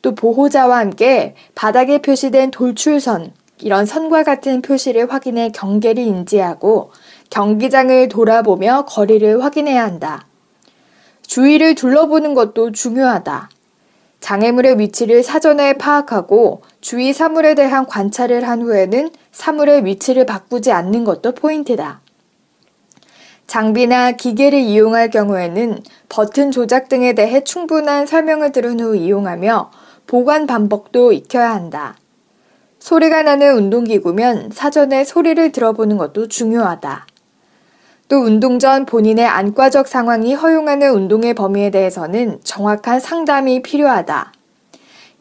또 0.05 0.15
보호자와 0.15 0.81
함께 0.81 1.35
바닥에 1.55 2.03
표시된 2.03 2.51
돌출선, 2.51 3.33
이런 3.61 3.87
선과 3.87 4.23
같은 4.23 4.61
표시를 4.61 5.11
확인해 5.11 5.51
경계를 5.51 6.03
인지하고 6.03 6.91
경기장을 7.31 8.11
돌아보며 8.11 8.85
거리를 8.85 9.43
확인해야 9.43 9.83
한다. 9.83 10.27
주위를 11.27 11.75
둘러보는 11.75 12.35
것도 12.35 12.73
중요하다. 12.73 13.49
장애물의 14.21 14.79
위치를 14.79 15.23
사전에 15.23 15.73
파악하고 15.79 16.61
주위 16.83 17.15
사물에 17.15 17.55
대한 17.55 17.87
관찰을 17.87 18.47
한 18.47 18.61
후에는 18.61 19.09
사물의 19.33 19.87
위치를 19.87 20.27
바꾸지 20.27 20.71
않는 20.71 21.05
것도 21.05 21.33
포인트다. 21.33 22.03
장비나 23.47 24.13
기계를 24.13 24.59
이용할 24.59 25.09
경우에는 25.09 25.83
버튼 26.11 26.51
조작 26.51 26.91
등에 26.91 27.15
대해 27.15 27.43
충분한 27.43 28.07
설명을 28.07 28.53
들은 28.53 28.81
후 28.81 28.97
이용하며 28.97 29.71
보관 30.07 30.47
방법도 30.47 31.13
익혀야 31.13 31.51
한다. 31.51 31.97
소리가 32.79 33.23
나는 33.23 33.55
운동기구면 33.57 34.51
사전에 34.53 35.05
소리를 35.05 35.53
들어보는 35.53 35.97
것도 35.97 36.29
중요하다. 36.29 37.07
또 38.09 38.19
운동 38.19 38.59
전 38.59 38.85
본인의 38.85 39.25
안과적 39.25 39.89
상황이 39.89 40.35
허용하는 40.35 40.93
운동의 40.93 41.33
범위에 41.35 41.71
대해서는 41.71 42.41
정확한 42.45 43.01
상담이 43.01 43.63
필요하다. 43.63 44.33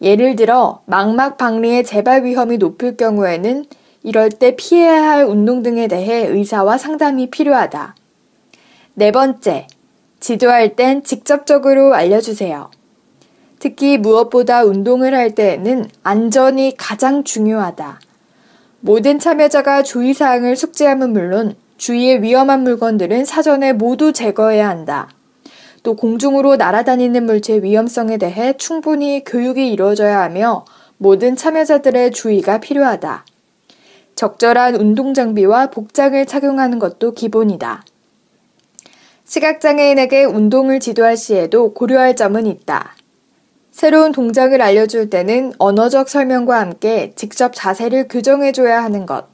예를 0.02 0.36
들어 0.36 0.82
망막 0.86 1.38
박리의 1.38 1.86
재발 1.86 2.26
위험이 2.26 2.58
높을 2.58 2.98
경우에는 2.98 3.66
이럴 4.04 4.30
때 4.30 4.58
피해야 4.58 5.02
할 5.02 5.24
운동 5.24 5.64
등에 5.64 5.88
대해 5.88 6.28
의사와 6.28 6.78
상담이 6.78 7.30
필요하다. 7.30 7.96
네 8.96 9.12
번째, 9.14 9.68
지도할 10.20 10.76
땐 10.76 11.04
직접적으로 11.04 11.96
알려주세요. 11.96 12.70
특히 13.64 13.98
무엇보다 13.98 14.66
운동을 14.66 15.16
할 15.16 15.36
때에는 15.36 15.88
안전이 16.04 16.76
가장 16.78 17.24
중요하다. 17.24 18.02
모든 18.82 19.20
참여자가 19.20 19.84
주의사항을 19.84 20.58
숙지함은 20.58 21.14
물론 21.14 21.56
주위의 21.78 22.24
위험한 22.24 22.64
물건들은 22.64 23.24
사전에 23.24 23.72
모두 23.72 24.12
제거해야 24.12 24.68
한다. 24.68 25.08
또 25.82 25.96
공중으로 25.96 26.58
날아다니는 26.58 27.26
물체의 27.26 27.64
위험성에 27.64 28.18
대해 28.18 28.52
충분히 28.58 29.24
교육이 29.24 29.72
이루어져야 29.72 30.22
하며 30.24 30.66
모든 30.98 31.38
참여자들의 31.38 32.12
주의가 32.12 32.60
필요하다. 32.60 33.24
적절한 34.16 34.76
운동 34.76 35.14
장비와 35.14 35.68
복장을 35.68 36.26
착용하는 36.26 36.80
것도 36.80 37.14
기본이다. 37.14 37.86
시각장애인에게 39.24 40.26
운동을 40.26 40.82
지도할 40.82 41.16
시에도 41.16 41.74
고려할 41.74 42.18
점은 42.18 42.46
있다. 42.46 42.98
새로운 43.74 44.12
동작을 44.12 44.62
알려줄 44.62 45.10
때는 45.10 45.54
언어적 45.58 46.08
설명과 46.08 46.60
함께 46.60 47.12
직접 47.16 47.54
자세를 47.56 48.08
교정해줘야 48.08 48.84
하는 48.84 49.08
것. 49.08 49.26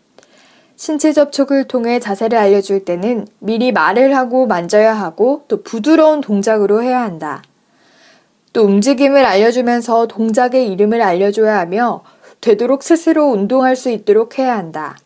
신체 0.77 1.11
접촉을 1.11 1.67
통해 1.67 1.99
자세를 1.99 2.37
알려줄 2.37 2.85
때는 2.85 3.27
미리 3.39 3.73
말을 3.73 4.15
하고 4.15 4.47
만져야 4.47 4.93
하고 4.93 5.43
또 5.49 5.61
부드러운 5.61 6.21
동작으로 6.21 6.81
해야 6.81 7.01
한다. 7.01 7.43
또 8.53 8.63
움직임을 8.63 9.25
알려주면서 9.25 10.07
동작의 10.07 10.71
이름을 10.71 11.01
알려줘야 11.01 11.59
하며 11.59 12.01
되도록 12.39 12.81
스스로 12.81 13.25
운동할 13.25 13.75
수 13.75 13.89
있도록 13.89 14.39
해야 14.39 14.55
한다. 14.55 14.97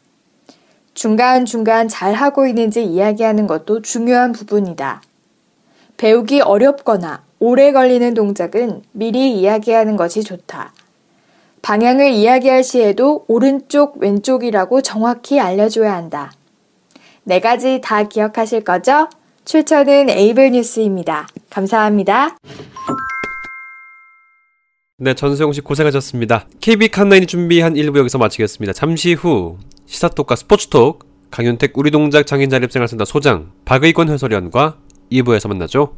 중간중간 0.94 1.88
잘 1.88 2.14
하고 2.14 2.46
있는지 2.46 2.84
이야기하는 2.84 3.48
것도 3.48 3.82
중요한 3.82 4.32
부분이다. 4.32 5.02
배우기 5.98 6.42
어렵거나 6.42 7.24
오래 7.46 7.74
걸리는 7.74 8.14
동작은 8.14 8.84
미리 8.94 9.38
이야기하는 9.38 9.98
것이 9.98 10.24
좋다. 10.24 10.72
방향을 11.62 12.12
이야기할 12.12 12.64
시에도 12.64 13.26
오른쪽, 13.28 13.98
왼쪽이라고 13.98 14.82
정확히 14.82 15.42
알려줘야 15.42 15.94
한다. 15.94 16.32
네 17.26 17.42
가지 17.42 17.82
다 17.84 18.04
기억하실 18.04 18.64
거죠? 18.64 19.10
출처는 19.44 20.10
에이블 20.10 20.52
뉴스입니다. 20.52 21.28
감사합니다. 21.50 22.38
네, 25.00 25.14
전수영 25.14 25.52
씨 25.52 25.60
고생하셨습니다. 25.60 26.48
KB 26.62 26.88
칸나인이 26.88 27.28
준비한 27.28 27.74
1부 27.74 27.98
여기서 27.98 28.20
마치겠습니다. 28.20 28.72
잠시 28.72 29.16
후 29.16 29.58
시사톡과 29.86 30.38
스포츠톡 30.38 31.04
강윤택 31.30 31.78
우리동작 31.78 32.26
장인 32.26 32.50
자립생활센터 32.50 33.04
소장 33.04 33.52
박의권 33.66 34.08
해설위원과 34.08 34.78
2부에서 35.12 35.50
만나죠. 35.50 35.98